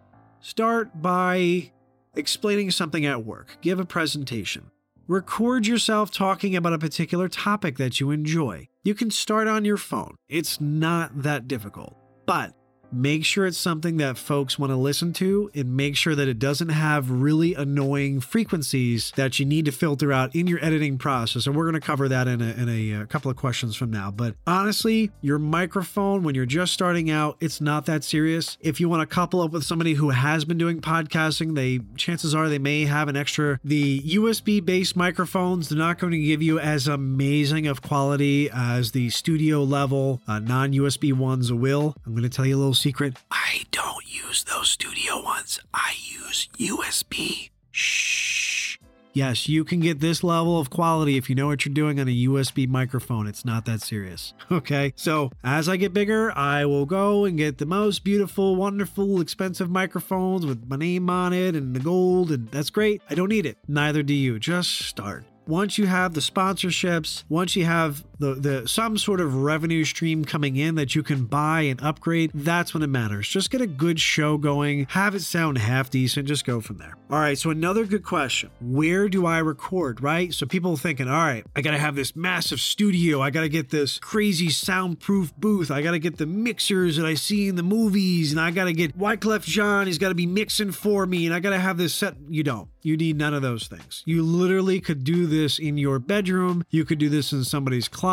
Start 0.41 1.01
by 1.01 1.71
explaining 2.15 2.71
something 2.71 3.05
at 3.05 3.23
work, 3.23 3.57
give 3.61 3.79
a 3.79 3.85
presentation. 3.85 4.71
Record 5.09 5.65
yourself 5.67 6.11
talking 6.11 6.53
about 6.53 6.73
a 6.73 6.77
particular 6.77 7.29
topic 7.29 7.77
that 7.77 8.01
you 8.01 8.11
enjoy. 8.11 8.67
You 8.83 8.93
can 8.93 9.09
start 9.09 9.47
on 9.47 9.63
your 9.63 9.77
phone. 9.77 10.15
It's 10.27 10.59
not 10.59 11.23
that 11.23 11.47
difficult. 11.47 11.95
But 12.25 12.51
Make 12.91 13.25
sure 13.25 13.45
it's 13.45 13.57
something 13.57 13.97
that 13.97 14.17
folks 14.17 14.57
want 14.57 14.71
to 14.71 14.77
listen 14.77 15.13
to 15.13 15.51
and 15.53 15.75
make 15.75 15.95
sure 15.95 16.15
that 16.15 16.27
it 16.27 16.39
doesn't 16.39 16.69
have 16.69 17.11
really 17.11 17.53
annoying 17.53 18.21
frequencies 18.21 19.11
that 19.15 19.39
you 19.39 19.45
need 19.45 19.65
to 19.65 19.71
filter 19.71 20.13
out 20.13 20.33
in 20.35 20.47
your 20.47 20.63
editing 20.63 20.97
process. 20.97 21.45
And 21.45 21.55
we're 21.55 21.65
going 21.65 21.79
to 21.79 21.85
cover 21.85 22.07
that 22.07 22.27
in 22.27 22.41
a, 22.41 22.53
in 22.53 22.69
a, 22.69 23.01
a 23.01 23.05
couple 23.05 23.29
of 23.29 23.37
questions 23.37 23.75
from 23.75 23.91
now. 23.91 24.09
But 24.11 24.35
honestly, 24.45 25.11
your 25.21 25.39
microphone, 25.39 26.23
when 26.23 26.33
you're 26.33 26.45
just 26.45 26.73
starting 26.73 27.09
out, 27.09 27.37
it's 27.41 27.59
not 27.59 27.85
that 27.87 28.03
serious. 28.03 28.57
If 28.61 28.79
you 28.79 28.87
want 28.87 29.07
to 29.07 29.13
couple 29.13 29.41
up 29.41 29.51
with 29.51 29.63
somebody 29.63 29.95
who 29.95 30.09
has 30.11 30.45
been 30.45 30.57
doing 30.57 30.79
podcasting, 30.79 31.55
they 31.55 31.79
chances 31.97 32.33
are 32.33 32.47
they 32.47 32.59
may 32.59 32.85
have 32.85 33.09
an 33.09 33.17
extra. 33.17 33.59
The 33.63 34.01
USB 34.01 34.63
based 34.63 34.95
microphones, 34.95 35.69
they're 35.69 35.77
not 35.77 35.99
going 35.99 36.11
to 36.11 36.19
give 36.19 36.41
you 36.41 36.59
as 36.59 36.87
amazing 36.87 37.67
of 37.67 37.81
quality 37.81 38.49
as 38.49 38.91
the 38.91 39.09
studio 39.09 39.63
level 39.63 40.21
uh, 40.27 40.39
non 40.39 40.71
USB 40.71 41.13
ones 41.13 41.51
will. 41.51 41.95
I'm 42.05 42.13
going 42.13 42.23
to 42.23 42.29
tell 42.29 42.45
you 42.45 42.55
a 42.55 42.59
little 42.59 42.76
secret. 42.77 43.17
I 43.31 43.63
don't 43.71 44.05
use 44.05 44.43
those 44.43 44.69
studio 44.69 45.21
ones. 45.23 45.59
I 45.73 45.95
use 46.05 46.47
USB. 46.57 47.49
Shh. 47.71 48.77
Yes, 49.13 49.49
you 49.49 49.63
can 49.63 49.79
get 49.79 49.99
this 49.99 50.23
level 50.23 50.59
of 50.59 50.69
quality 50.69 51.17
if 51.17 51.27
you 51.27 51.35
know 51.35 51.47
what 51.47 51.65
you're 51.65 51.73
doing 51.73 51.99
on 51.99 52.07
a 52.07 52.11
USB 52.11 52.67
microphone. 52.67 53.25
It's 53.25 53.43
not 53.43 53.65
that 53.65 53.81
serious. 53.81 54.33
Okay, 54.51 54.93
so 54.95 55.31
as 55.43 55.67
I 55.67 55.75
get 55.75 55.93
bigger, 55.93 56.31
I 56.37 56.65
will 56.65 56.85
go 56.85 57.25
and 57.25 57.37
get 57.37 57.57
the 57.57 57.65
most 57.65 58.03
beautiful, 58.03 58.55
wonderful, 58.55 59.19
expensive 59.19 59.69
microphones 59.69 60.45
with 60.45 60.69
my 60.69 60.77
name 60.77 61.09
on 61.09 61.33
it 61.33 61.55
and 61.55 61.75
the 61.75 61.79
gold, 61.79 62.31
and 62.31 62.49
that's 62.49 62.69
great. 62.69 63.01
I 63.09 63.15
don't 63.15 63.29
need 63.29 63.45
it. 63.45 63.57
Neither 63.67 64.03
do 64.03 64.13
you. 64.13 64.39
Just 64.39 64.71
start 64.83 65.25
once 65.47 65.77
you 65.77 65.87
have 65.87 66.13
the 66.13 66.21
sponsorships, 66.21 67.23
once 67.29 67.55
you 67.55 67.65
have 67.65 68.03
the, 68.19 68.33
the 68.35 68.67
some 68.67 68.97
sort 68.97 69.21
of 69.21 69.35
revenue 69.35 69.83
stream 69.83 70.25
coming 70.25 70.55
in 70.55 70.75
that 70.75 70.95
you 70.95 71.03
can 71.03 71.25
buy 71.25 71.61
and 71.61 71.81
upgrade, 71.81 72.31
that's 72.33 72.73
when 72.73 72.83
it 72.83 72.87
matters. 72.87 73.27
Just 73.27 73.49
get 73.49 73.61
a 73.61 73.67
good 73.67 73.99
show 73.99 74.37
going, 74.37 74.87
have 74.89 75.15
it 75.15 75.21
sound 75.21 75.57
half 75.57 75.89
decent, 75.89 76.27
just 76.27 76.45
go 76.45 76.61
from 76.61 76.77
there. 76.77 76.95
All 77.09 77.19
right, 77.19 77.37
so 77.37 77.49
another 77.49 77.85
good 77.85 78.03
question. 78.03 78.49
Where 78.59 79.07
do 79.07 79.25
I 79.25 79.37
record, 79.39 80.01
right? 80.01 80.33
So 80.33 80.45
people 80.45 80.75
thinking, 80.77 81.07
all 81.07 81.13
right, 81.13 81.45
I 81.55 81.61
got 81.61 81.71
to 81.71 81.77
have 81.77 81.95
this 81.95 82.15
massive 82.15 82.59
studio. 82.59 83.21
I 83.21 83.29
got 83.29 83.41
to 83.41 83.49
get 83.49 83.69
this 83.69 83.99
crazy 83.99 84.49
soundproof 84.49 85.35
booth. 85.37 85.71
I 85.71 85.81
got 85.81 85.91
to 85.91 85.99
get 85.99 86.17
the 86.17 86.25
mixers 86.25 86.97
that 86.97 87.05
I 87.05 87.13
see 87.13 87.47
in 87.47 87.55
the 87.55 87.63
movies 87.63 88.31
and 88.31 88.41
I 88.41 88.51
got 88.51 88.65
to 88.65 88.73
get 88.73 88.97
Wyclef 88.97 89.43
Jean, 89.43 89.87
he's 89.87 89.97
got 89.97 90.09
to 90.09 90.15
be 90.15 90.25
mixing 90.25 90.71
for 90.71 91.05
me 91.05 91.25
and 91.25 91.33
I 91.33 91.39
got 91.39 91.51
to 91.51 91.59
have 91.59 91.77
this 91.77 91.93
set. 91.93 92.15
You 92.29 92.43
don't. 92.43 92.69
You 92.81 92.97
need 92.97 93.17
none 93.17 93.33
of 93.33 93.41
those 93.41 93.67
things. 93.67 94.03
You 94.05 94.23
literally 94.23 94.79
could 94.79 95.03
do 95.03 95.27
this 95.27 95.59
in 95.59 95.77
your 95.77 95.99
bedroom. 95.99 96.63
You 96.69 96.85
could 96.85 96.99
do 96.99 97.09
this 97.09 97.31
in 97.31 97.43
somebody's 97.43 97.87
closet. 97.87 98.06